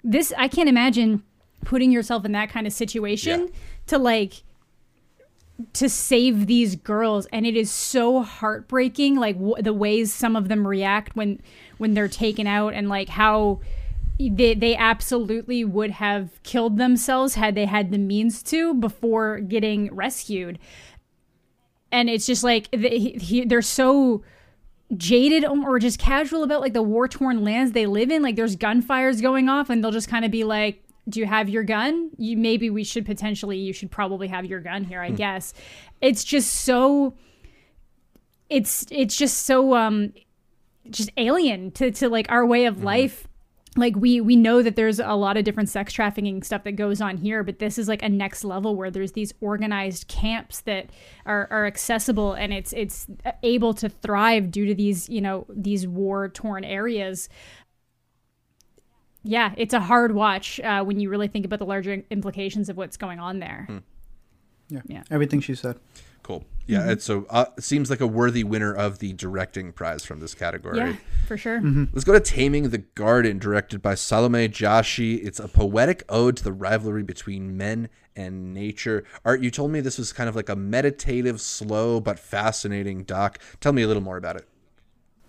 this. 0.03 0.31
I 0.37 0.47
can't 0.47 0.69
imagine 0.69 1.23
putting 1.65 1.91
yourself 1.91 2.23
in 2.23 2.31
that 2.33 2.49
kind 2.49 2.67
of 2.67 2.71
situation 2.71 3.41
Yeah. 3.41 3.47
to 3.87 3.97
like 3.97 4.43
to 5.73 5.89
save 5.89 6.45
these 6.45 6.75
girls 6.75 7.25
and 7.33 7.45
it 7.45 7.57
is 7.57 7.71
so 7.71 8.21
heartbreaking 8.21 9.15
like 9.15 9.35
w- 9.37 9.55
the 9.61 9.73
ways 9.73 10.13
some 10.13 10.35
of 10.35 10.49
them 10.49 10.67
react 10.67 11.15
when 11.15 11.41
when 11.79 11.95
they're 11.95 12.07
taken 12.07 12.45
out 12.45 12.75
and 12.75 12.89
like 12.89 13.09
how 13.09 13.59
they, 14.19 14.53
they 14.55 14.75
absolutely 14.75 15.63
would 15.63 15.91
have 15.91 16.41
killed 16.43 16.77
themselves 16.77 17.35
had 17.35 17.55
they 17.55 17.65
had 17.65 17.91
the 17.91 17.97
means 17.97 18.41
to 18.43 18.73
before 18.73 19.39
getting 19.39 19.93
rescued. 19.93 20.57
And 21.91 22.09
it's 22.09 22.25
just 22.25 22.43
like 22.43 22.69
they, 22.71 22.97
he, 22.97 23.11
he- 23.11 23.45
they're 23.45 23.61
so 23.61 24.23
jaded 24.95 25.45
or 25.45 25.79
just 25.79 25.99
casual 25.99 26.43
about 26.43 26.61
like 26.61 26.73
the 26.73 26.81
war 26.81 27.07
torn 27.07 27.43
lands 27.43 27.73
they 27.73 27.85
live 27.85 28.09
in. 28.09 28.23
Like 28.23 28.35
there's 28.35 28.55
gunfires 28.55 29.21
going 29.21 29.49
off 29.49 29.69
and 29.69 29.83
they'll 29.83 29.91
just 29.91 30.09
kind 30.09 30.25
of 30.25 30.31
be 30.31 30.43
like 30.43 30.83
do 31.09 31.19
you 31.19 31.25
have 31.25 31.49
your 31.49 31.63
gun? 31.63 32.11
You 32.17 32.37
maybe 32.37 32.69
we 32.69 32.83
should 32.83 33.05
potentially 33.05 33.57
you 33.57 33.73
should 33.73 33.91
probably 33.91 34.27
have 34.27 34.45
your 34.45 34.59
gun 34.59 34.83
here 34.83 35.01
i 35.01 35.09
guess. 35.09 35.53
It's 36.01 36.23
just 36.23 36.53
so 36.53 37.15
it's 38.49 38.85
it's 38.91 39.15
just 39.15 39.45
so 39.45 39.75
um 39.75 40.13
just 40.89 41.09
alien 41.17 41.71
to 41.71 41.91
to 41.91 42.09
like 42.09 42.31
our 42.31 42.45
way 42.45 42.65
of 42.65 42.83
life. 42.83 43.27
Like 43.75 43.95
we 43.95 44.21
we 44.21 44.35
know 44.35 44.63
that 44.63 44.75
there's 44.75 44.99
a 44.99 45.13
lot 45.13 45.37
of 45.37 45.43
different 45.43 45.69
sex 45.69 45.93
trafficking 45.93 46.41
stuff 46.41 46.63
that 46.63 46.71
goes 46.71 46.99
on 46.99 47.17
here 47.17 47.43
but 47.43 47.59
this 47.59 47.77
is 47.77 47.87
like 47.87 48.01
a 48.01 48.09
next 48.09 48.43
level 48.43 48.75
where 48.75 48.89
there's 48.89 49.11
these 49.11 49.33
organized 49.39 50.07
camps 50.07 50.61
that 50.61 50.89
are, 51.27 51.47
are 51.51 51.67
accessible 51.67 52.33
and 52.33 52.51
it's 52.53 52.73
it's 52.73 53.05
able 53.43 53.75
to 53.75 53.87
thrive 53.87 54.49
due 54.49 54.65
to 54.65 54.73
these 54.73 55.07
you 55.09 55.21
know 55.21 55.45
these 55.49 55.87
war 55.87 56.27
torn 56.27 56.63
areas 56.63 57.29
yeah, 59.27 59.53
it's 59.57 59.73
a 59.73 59.79
hard 59.79 60.15
watch 60.15 60.59
uh, 60.61 60.83
when 60.83 60.99
you 60.99 61.09
really 61.09 61.27
think 61.27 61.45
about 61.45 61.59
the 61.59 61.65
larger 61.65 62.03
implications 62.09 62.69
of 62.69 62.77
what's 62.77 62.97
going 62.97 63.19
on 63.19 63.39
there. 63.39 63.67
Yeah. 64.69 64.81
Yeah. 64.87 65.03
Everything 65.11 65.39
she 65.41 65.55
said. 65.55 65.77
Cool. 66.23 66.43
Yeah, 66.65 66.79
Mm-hmm. 66.81 66.89
it's 66.91 67.05
so 67.05 67.25
uh, 67.29 67.45
it 67.57 67.63
seems 67.63 67.89
like 67.89 68.01
a 68.01 68.07
worthy 68.07 68.43
winner 68.43 68.73
of 68.73 68.99
the 68.99 69.13
directing 69.13 69.71
prize 69.71 70.03
from 70.03 70.19
this 70.19 70.33
category. 70.33 70.77
Yeah, 70.77 70.95
for 71.25 71.37
sure. 71.37 71.61
Let's 71.93 72.03
go 72.03 72.11
to 72.11 72.19
Taming 72.19 72.69
the 72.69 72.79
Garden, 72.79 73.39
directed 73.39 73.81
by 73.81 73.95
Salome 73.95 74.49
Jashi. 74.49 75.23
It's 75.25 75.39
a 75.39 75.47
poetic 75.47 76.03
ode 76.09 76.35
to 76.37 76.43
the 76.43 76.51
rivalry 76.51 77.03
between 77.03 77.55
men 77.55 77.87
and 78.17 78.53
nature. 78.53 79.05
Art, 79.23 79.41
you 79.41 79.49
told 79.49 79.71
me 79.71 79.79
this 79.79 79.97
was 79.97 80.11
kind 80.11 80.27
of 80.27 80.35
like 80.35 80.49
a 80.49 80.55
meditative, 80.57 81.39
slow, 81.39 82.01
but 82.01 82.19
fascinating 82.19 83.03
doc. 83.03 83.39
Tell 83.61 83.71
me 83.71 83.83
a 83.83 83.87
little 83.87 84.03
more 84.03 84.17
about 84.17 84.35
it. 84.35 84.45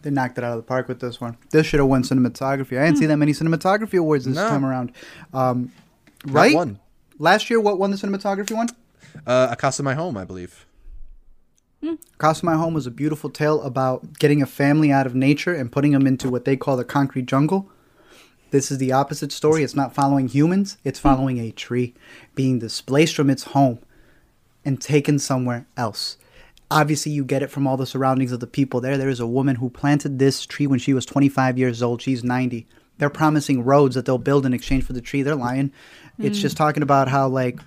They 0.03 0.11
knocked 0.11 0.39
it 0.39 0.45
out 0.45 0.53
of 0.53 0.59
the 0.59 0.63
park 0.63 0.89
with 0.89 1.01
this 1.01 1.21
one. 1.21 1.37
This 1.51 1.67
should 1.67 1.81
have 1.81 1.89
won 1.89 2.03
cinematography. 2.03 2.81
I 2.81 2.85
didn't 2.87 2.99
see 2.99 3.07
that 3.07 3.17
many 3.17 3.33
cinematography 3.33 3.99
awards 3.99 4.25
this 4.25 4.37
No. 4.37 4.49
time 4.49 4.65
around. 4.65 4.93
Um, 5.35 5.73
right? 6.27 6.55
one. 6.55 6.79
Last 7.19 7.51
year, 7.51 7.61
what 7.61 7.79
won 7.79 7.91
the 7.91 7.97
cinematography 7.97 8.55
one? 8.55 8.69
Uh, 9.27 9.55
Acasa 9.55 9.83
My 9.83 9.95
Home, 9.95 10.17
I 10.17 10.25
believe. 10.25 10.67
Casa 12.19 12.45
My 12.45 12.55
Home 12.55 12.75
was 12.75 12.87
a 12.87 12.91
beautiful 12.91 13.31
tale 13.31 13.63
about 13.63 14.19
getting 14.19 14.43
a 14.43 14.47
family 14.47 14.91
out 14.91 15.07
of 15.07 15.15
nature 15.15 15.55
and 15.55 15.71
putting 15.71 15.93
them 15.93 16.07
into 16.07 16.29
what 16.29 16.45
they 16.45 16.57
call 16.57 16.77
the 16.77 16.85
concrete 16.85 17.27
jungle. 17.27 17.71
This 18.51 18.71
is 18.71 18.79
the 18.79 18.93
opposite 18.93 19.31
story. 19.31 19.63
It's 19.63 19.77
not 19.77 19.95
following 19.95 20.27
humans, 20.29 20.79
it's 20.85 20.99
following 20.99 21.39
a 21.39 21.51
tree 21.53 21.95
being 22.35 22.59
displaced 22.59 23.15
from 23.15 23.31
its 23.31 23.45
home 23.45 23.79
and 24.65 24.81
taken 24.81 25.19
somewhere 25.19 25.67
else. 25.77 26.17
Obviously, 26.71 27.13
you 27.13 27.25
get 27.25 27.43
it 27.43 27.51
from 27.51 27.67
all 27.67 27.77
the 27.77 27.87
surroundings 27.87 28.33
of 28.33 28.41
the 28.41 28.47
people 28.47 28.81
there. 28.81 28.99
There 28.99 29.09
is 29.09 29.21
a 29.21 29.27
woman 29.27 29.57
who 29.57 29.71
planted 29.71 30.19
this 30.19 30.45
tree 30.45 30.67
when 30.67 30.79
she 30.79 30.93
was 30.93 31.07
25 31.07 31.59
years 31.59 31.83
old. 31.83 32.03
She's 32.03 32.23
90. 32.23 32.67
They're 32.99 33.09
promising 33.09 33.65
roads 33.65 33.95
that 33.95 34.05
they'll 34.05 34.19
build 34.19 34.45
in 34.45 34.53
exchange 34.53 34.85
for 34.85 34.93
the 34.93 35.01
tree. 35.01 35.23
They're 35.23 35.35
lying. 35.35 35.73
It's 36.19 36.41
just 36.41 36.57
talking 36.57 36.83
about 36.83 37.07
how, 37.07 37.29
like, 37.29 37.61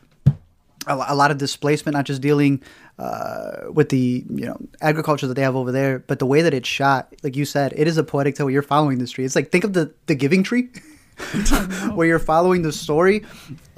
a, 0.88 1.06
a 1.10 1.16
lot 1.16 1.32
of 1.32 1.38
displacement, 1.38 1.94
not 1.94 2.06
just 2.06 2.22
dealing 2.22 2.62
uh, 3.00 3.72
with 3.72 3.90
the 3.90 4.26
you 4.30 4.46
know 4.46 4.58
agriculture 4.82 5.28
that 5.28 5.34
they 5.36 5.42
have 5.42 5.56
over 5.56 5.72
there, 5.72 6.00
but 6.00 6.20
the 6.20 6.26
way 6.26 6.42
that 6.42 6.54
it's 6.54 6.68
shot, 6.68 7.14
like 7.24 7.36
you 7.36 7.46
said, 7.46 7.74
it 7.76 7.88
is 7.88 7.98
a 7.98 8.04
poetic 8.04 8.36
tale. 8.36 8.50
You're 8.50 8.62
following 8.62 9.00
this 9.00 9.12
tree. 9.12 9.26
It's 9.26 9.36
like 9.36 9.52
think 9.52 9.64
of 9.64 9.74
the 9.74 9.94
the 10.08 10.16
Giving 10.16 10.44
Tree, 10.44 10.70
where 11.94 12.08
you're 12.08 12.20
following 12.20 12.62
the 12.62 12.72
story 12.72 13.24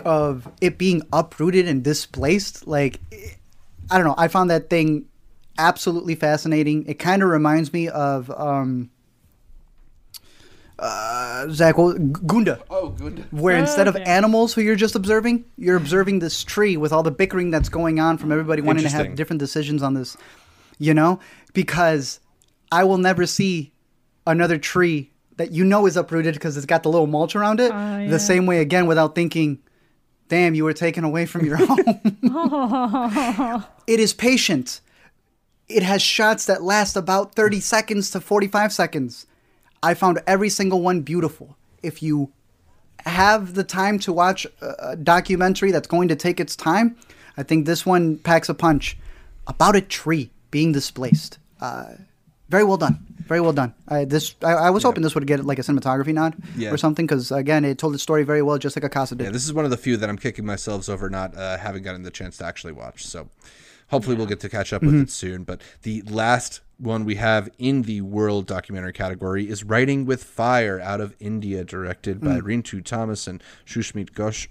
of 0.05 0.47
it 0.61 0.77
being 0.77 1.01
uprooted 1.11 1.67
and 1.67 1.83
displaced. 1.83 2.67
Like 2.67 2.99
I 3.89 3.97
don't 3.97 4.07
know, 4.07 4.15
I 4.17 4.27
found 4.27 4.49
that 4.49 4.69
thing 4.69 5.05
absolutely 5.57 6.15
fascinating. 6.15 6.85
It 6.87 6.95
kind 6.99 7.21
of 7.23 7.29
reminds 7.29 7.71
me 7.73 7.87
of 7.89 8.29
um, 8.31 8.89
uh, 10.79 11.47
Zach 11.49 11.77
what- 11.77 12.25
Gunda 12.27 12.59
Oh, 12.69 12.89
good. 12.89 13.25
where 13.31 13.57
instead 13.57 13.87
of 13.87 13.95
animals 13.95 14.53
who 14.53 14.61
you're 14.61 14.75
just 14.75 14.95
observing, 14.95 15.45
you're 15.57 15.77
observing 15.77 16.19
this 16.19 16.43
tree 16.43 16.77
with 16.77 16.91
all 16.91 17.03
the 17.03 17.11
bickering 17.11 17.51
that's 17.51 17.69
going 17.69 17.99
on 17.99 18.17
from 18.17 18.31
everybody 18.31 18.61
wanting 18.61 18.83
to 18.83 18.89
have 18.89 19.15
different 19.15 19.39
decisions 19.39 19.83
on 19.83 19.93
this, 19.93 20.17
you 20.79 20.93
know? 20.93 21.19
Because 21.53 22.19
I 22.71 22.83
will 22.83 22.97
never 22.97 23.25
see 23.27 23.71
another 24.25 24.57
tree 24.57 25.11
that 25.37 25.51
you 25.51 25.63
know 25.63 25.85
is 25.85 25.95
uprooted 25.97 26.33
because 26.33 26.57
it's 26.57 26.65
got 26.65 26.83
the 26.83 26.89
little 26.89 27.07
mulch 27.07 27.35
around 27.35 27.59
it 27.59 27.71
Oh, 27.71 27.97
yeah. 27.99 28.09
the 28.09 28.19
same 28.19 28.45
way 28.45 28.59
again 28.59 28.85
without 28.87 29.15
thinking, 29.15 29.59
damn, 30.29 30.53
you 30.55 30.63
were 30.63 30.73
taken 30.73 31.03
away 31.03 31.25
from 31.25 31.45
your 31.45 31.57
home. 31.59 31.79
it 33.87 33.99
is 33.99 34.13
patient. 34.13 34.81
It 35.69 35.83
has 35.83 36.01
shots 36.01 36.45
that 36.45 36.61
last 36.63 36.95
about 36.95 37.35
30 37.35 37.59
seconds 37.59 38.11
to 38.11 38.19
45 38.19 38.73
seconds. 38.73 39.25
I 39.81 39.93
found 39.93 40.21
every 40.27 40.49
single 40.49 40.81
one 40.81 41.01
beautiful. 41.01 41.55
If 41.81 42.01
you 42.03 42.31
have 43.05 43.53
the 43.53 43.63
time 43.63 43.99
to 43.99 44.13
watch 44.13 44.47
a 44.61 44.95
documentary 44.95 45.71
that's 45.71 45.87
going 45.87 46.07
to 46.09 46.15
take 46.15 46.39
its 46.39 46.55
time, 46.55 46.95
I 47.37 47.43
think 47.43 47.65
this 47.65 47.85
one 47.85 48.17
packs 48.17 48.49
a 48.49 48.53
punch 48.53 48.97
about 49.47 49.75
a 49.75 49.81
tree 49.81 50.31
being 50.51 50.71
displaced. 50.71 51.39
Uh, 51.59 51.95
very 52.49 52.63
well 52.63 52.77
done. 52.77 53.05
Very 53.25 53.39
well 53.41 53.53
done. 53.53 53.73
I, 53.87 54.05
this 54.05 54.35
I, 54.43 54.51
I 54.53 54.69
was 54.69 54.83
hoping 54.83 55.01
this 55.01 55.15
would 55.15 55.25
get 55.25 55.43
like 55.45 55.57
a 55.57 55.61
cinematography 55.63 56.13
nod 56.13 56.35
Yeah. 56.57 56.71
or 56.71 56.77
something 56.77 57.05
because 57.07 57.31
again, 57.31 57.65
it 57.65 57.77
told 57.77 57.93
the 57.93 57.99
story 57.99 58.23
very 58.23 58.41
well, 58.41 58.57
just 58.57 58.75
like 58.79 58.89
Acasa 58.89 59.17
did. 59.17 59.23
Yeah, 59.25 59.29
this 59.31 59.45
is 59.45 59.53
one 59.53 59.65
of 59.65 59.71
the 59.71 59.77
few 59.77 59.97
that 59.97 60.09
I'm 60.09 60.17
kicking 60.17 60.45
myself 60.45 60.87
over 60.89 61.09
not 61.09 61.35
uh, 61.35 61.57
having 61.57 61.83
gotten 61.83 62.03
the 62.03 62.11
chance 62.11 62.37
to 62.37 62.45
actually 62.45 62.73
watch. 62.73 63.05
So 63.05 63.29
hopefully 63.89 64.15
we'll 64.15 64.25
get 64.25 64.39
to 64.41 64.49
catch 64.49 64.73
up 64.73 64.81
with 64.81 64.91
mm-hmm. 64.91 65.03
it 65.03 65.09
soon. 65.09 65.43
But 65.43 65.61
the 65.83 66.01
last 66.03 66.61
one 66.77 67.05
we 67.05 67.15
have 67.15 67.49
in 67.57 67.83
the 67.83 68.01
world 68.01 68.45
documentary 68.45 68.93
category 68.93 69.49
is 69.49 69.63
Writing 69.63 70.05
with 70.05 70.23
Fire 70.23 70.79
out 70.79 71.01
of 71.01 71.15
India, 71.19 71.63
directed 71.63 72.19
by 72.19 72.39
mm. 72.39 72.41
Rintu 72.41 72.83
Thomas 72.83 73.27
and 73.27 73.41
Sushmit 73.65 74.11
Ghosh. 74.11 74.47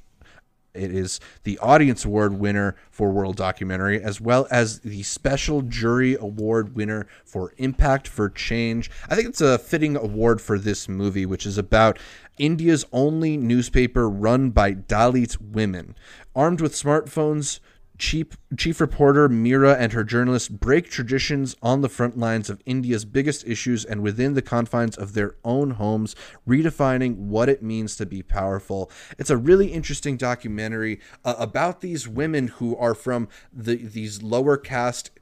It 0.74 0.90
is 0.90 1.20
the 1.42 1.58
Audience 1.58 2.06
Award 2.06 2.34
winner 2.34 2.76
for 2.90 3.10
World 3.10 3.36
Documentary, 3.36 4.02
as 4.02 4.22
well 4.22 4.46
as 4.50 4.80
the 4.80 5.02
Special 5.02 5.60
Jury 5.60 6.16
Award 6.18 6.74
winner 6.74 7.06
for 7.26 7.52
Impact 7.58 8.08
for 8.08 8.30
Change. 8.30 8.90
I 9.10 9.14
think 9.14 9.28
it's 9.28 9.42
a 9.42 9.58
fitting 9.58 9.96
award 9.96 10.40
for 10.40 10.58
this 10.58 10.88
movie, 10.88 11.26
which 11.26 11.44
is 11.44 11.58
about 11.58 11.98
India's 12.38 12.86
only 12.90 13.36
newspaper 13.36 14.08
run 14.08 14.48
by 14.48 14.72
Dalit 14.72 15.38
women. 15.40 15.94
Armed 16.34 16.62
with 16.62 16.72
smartphones, 16.72 17.60
Chief, 18.02 18.36
Chief 18.56 18.80
reporter 18.80 19.28
Mira 19.28 19.74
and 19.74 19.92
her 19.92 20.02
journalists 20.02 20.48
break 20.48 20.90
traditions 20.90 21.54
on 21.62 21.82
the 21.82 21.88
front 21.88 22.18
lines 22.18 22.50
of 22.50 22.60
India's 22.66 23.04
biggest 23.04 23.46
issues 23.46 23.84
and 23.84 24.02
within 24.02 24.34
the 24.34 24.42
confines 24.42 24.96
of 24.96 25.14
their 25.14 25.36
own 25.44 25.70
homes, 25.70 26.16
redefining 26.46 27.14
what 27.14 27.48
it 27.48 27.62
means 27.62 27.94
to 27.94 28.04
be 28.04 28.20
powerful. 28.20 28.90
It's 29.18 29.30
a 29.30 29.36
really 29.36 29.68
interesting 29.68 30.16
documentary 30.16 30.98
uh, 31.24 31.36
about 31.38 31.80
these 31.80 32.08
women 32.08 32.48
who 32.48 32.76
are 32.76 32.96
from 32.96 33.28
the 33.52 33.76
these 33.76 34.20
lower 34.20 34.56
caste 34.56 35.12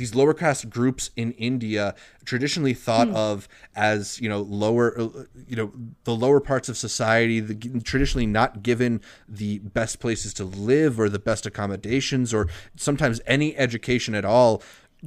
these 0.00 0.14
lower 0.14 0.32
caste 0.32 0.70
groups 0.70 1.10
in 1.14 1.32
India 1.32 1.94
traditionally 2.24 2.72
thought 2.72 3.10
of 3.10 3.46
as 3.76 4.18
you 4.18 4.30
know 4.30 4.40
lower 4.40 4.98
uh, 4.98 5.08
you 5.46 5.54
know 5.54 5.70
the 6.04 6.14
lower 6.14 6.40
parts 6.40 6.70
of 6.70 6.76
society 6.78 7.38
the, 7.38 7.80
traditionally 7.80 8.26
not 8.26 8.62
given 8.62 9.02
the 9.28 9.58
best 9.58 10.00
places 10.00 10.32
to 10.32 10.42
live 10.42 10.98
or 10.98 11.10
the 11.10 11.18
best 11.18 11.44
accommodations 11.44 12.32
or 12.32 12.48
sometimes 12.76 13.20
any 13.26 13.54
education 13.58 14.14
at 14.14 14.24
all 14.24 14.62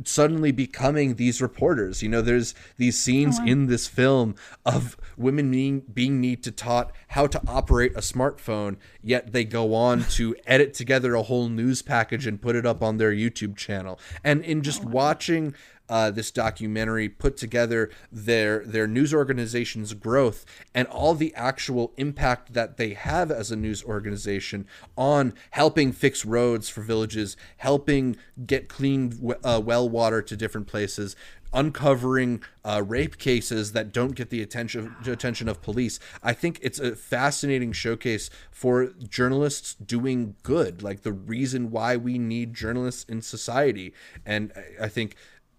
suddenly 0.05 0.51
becoming 0.51 1.15
these 1.15 1.41
reporters. 1.41 2.01
You 2.01 2.09
know 2.09 2.21
there's 2.21 2.53
these 2.77 2.99
scenes 2.99 3.37
oh, 3.39 3.45
in 3.45 3.67
this 3.67 3.87
film 3.87 4.35
of 4.65 4.97
women 5.17 5.51
being 5.51 5.81
being 5.81 6.19
need 6.19 6.43
to 6.43 6.51
taught 6.51 6.91
how 7.09 7.27
to 7.27 7.41
operate 7.47 7.93
a 7.95 8.01
smartphone 8.01 8.77
yet 9.03 9.31
they 9.33 9.43
go 9.43 9.75
on 9.75 10.03
to 10.11 10.35
edit 10.45 10.73
together 10.73 11.15
a 11.15 11.23
whole 11.23 11.49
news 11.49 11.81
package 11.81 12.25
and 12.25 12.41
put 12.41 12.55
it 12.55 12.65
up 12.65 12.81
on 12.81 12.97
their 12.97 13.11
YouTube 13.11 13.55
channel. 13.55 13.99
And 14.23 14.43
in 14.43 14.59
oh, 14.59 14.61
just 14.61 14.83
watching 14.83 15.53
uh, 15.89 16.11
this 16.11 16.31
documentary 16.31 17.09
put 17.09 17.37
together 17.37 17.89
their 18.11 18.65
their 18.65 18.87
news 18.87 19.13
organization's 19.13 19.93
growth 19.93 20.45
and 20.73 20.87
all 20.87 21.13
the 21.13 21.33
actual 21.35 21.93
impact 21.97 22.53
that 22.53 22.77
they 22.77 22.93
have 22.93 23.31
as 23.31 23.51
a 23.51 23.55
news 23.55 23.83
organization 23.83 24.65
on 24.97 25.33
helping 25.51 25.91
fix 25.91 26.25
roads 26.25 26.69
for 26.69 26.81
villages, 26.81 27.35
helping 27.57 28.15
get 28.45 28.69
clean 28.69 29.33
uh, 29.43 29.61
well 29.63 29.87
water 29.89 30.21
to 30.21 30.35
different 30.37 30.67
places, 30.67 31.15
uncovering 31.53 32.41
uh, 32.65 32.81
rape 32.85 33.17
cases 33.17 33.73
that 33.73 33.91
don't 33.91 34.15
get 34.15 34.29
the 34.29 34.41
attention 34.41 34.95
attention 35.05 35.47
of 35.47 35.61
police. 35.61 35.99
I 36.23 36.33
think 36.33 36.59
it's 36.61 36.79
a 36.79 36.95
fascinating 36.95 37.71
showcase 37.71 38.29
for 38.51 38.87
journalists 38.87 39.75
doing 39.75 40.35
good, 40.43 40.81
like 40.81 41.03
the 41.03 41.13
reason 41.13 41.71
why 41.71 41.95
we 41.95 42.17
need 42.17 42.53
journalists 42.53 43.03
in 43.03 43.21
society. 43.21 43.93
And 44.25 44.51
I 44.81 44.87
think 44.87 45.15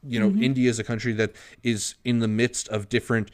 you 0.07 0.21
know 0.21 0.31
India 0.41 0.69
is 0.71 0.79
a 0.79 0.85
country 0.85 1.13
that 1.15 1.33
is 1.63 1.95
in 2.05 2.19
the 2.19 2.29
midst 2.29 2.69
of 2.69 2.89
different 2.89 3.31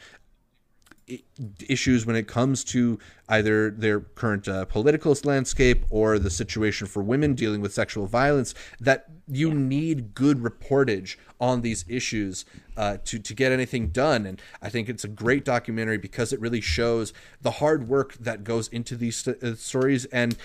issues 1.67 2.05
when 2.05 2.15
it 2.15 2.27
comes 2.27 2.63
to 2.63 2.99
either 3.29 3.71
their 3.71 3.99
current 3.99 4.47
uh, 4.47 4.65
political 4.65 5.15
landscape 5.23 5.85
or 5.89 6.19
the 6.19 6.29
situation 6.29 6.87
for 6.87 7.01
women 7.01 7.33
dealing 7.33 7.61
with 7.61 7.73
sexual 7.73 8.05
violence 8.05 8.53
that 8.79 9.05
you 9.27 9.53
need 9.53 10.13
good 10.13 10.39
reportage 10.39 11.17
on 11.39 11.61
these 11.61 11.83
issues 11.87 12.45
uh, 12.77 12.97
to, 13.03 13.19
to 13.19 13.33
get 13.33 13.51
anything 13.51 13.87
done. 13.89 14.25
And 14.25 14.41
i 14.61 14.69
think 14.69 14.89
it's 14.89 15.03
a 15.03 15.07
great 15.07 15.43
documentary 15.43 15.97
because 15.97 16.31
it 16.31 16.39
really 16.39 16.61
shows 16.61 17.13
the 17.41 17.51
hard 17.51 17.87
work 17.87 18.13
that 18.13 18.43
goes 18.43 18.67
into 18.69 18.95
these 18.95 19.17
st- 19.17 19.43
uh, 19.43 19.55
stories 19.55 20.05
and 20.05 20.37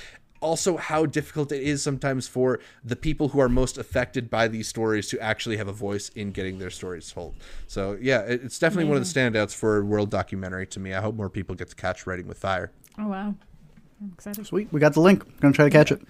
also 0.46 0.76
how 0.76 1.04
difficult 1.04 1.50
it 1.50 1.60
is 1.60 1.82
sometimes 1.82 2.28
for 2.28 2.60
the 2.84 2.94
people 2.94 3.28
who 3.30 3.40
are 3.40 3.48
most 3.48 3.76
affected 3.76 4.30
by 4.30 4.46
these 4.46 4.68
stories 4.68 5.08
to 5.08 5.20
actually 5.20 5.56
have 5.56 5.66
a 5.66 5.72
voice 5.72 6.08
in 6.10 6.30
getting 6.30 6.58
their 6.60 6.70
stories 6.70 7.10
told. 7.10 7.34
So 7.66 7.98
yeah, 8.00 8.20
it's 8.20 8.58
definitely 8.58 8.88
one 8.88 8.96
of 8.96 9.04
the 9.04 9.20
standouts 9.20 9.54
for 9.54 9.78
a 9.78 9.84
world 9.84 10.10
documentary 10.10 10.66
to 10.68 10.80
me. 10.80 10.94
I 10.94 11.00
hope 11.00 11.16
more 11.16 11.28
people 11.28 11.56
get 11.56 11.68
to 11.70 11.74
catch 11.74 12.06
Writing 12.06 12.28
with 12.28 12.38
Fire. 12.38 12.70
Oh 12.96 13.08
wow, 13.08 13.34
I'm 14.00 14.12
excited. 14.14 14.46
Sweet, 14.46 14.72
we 14.72 14.78
got 14.78 14.94
the 14.94 15.00
link. 15.00 15.24
I'm 15.24 15.34
Gonna 15.40 15.54
try 15.54 15.64
to 15.64 15.70
catch 15.70 15.90
it. 15.90 16.00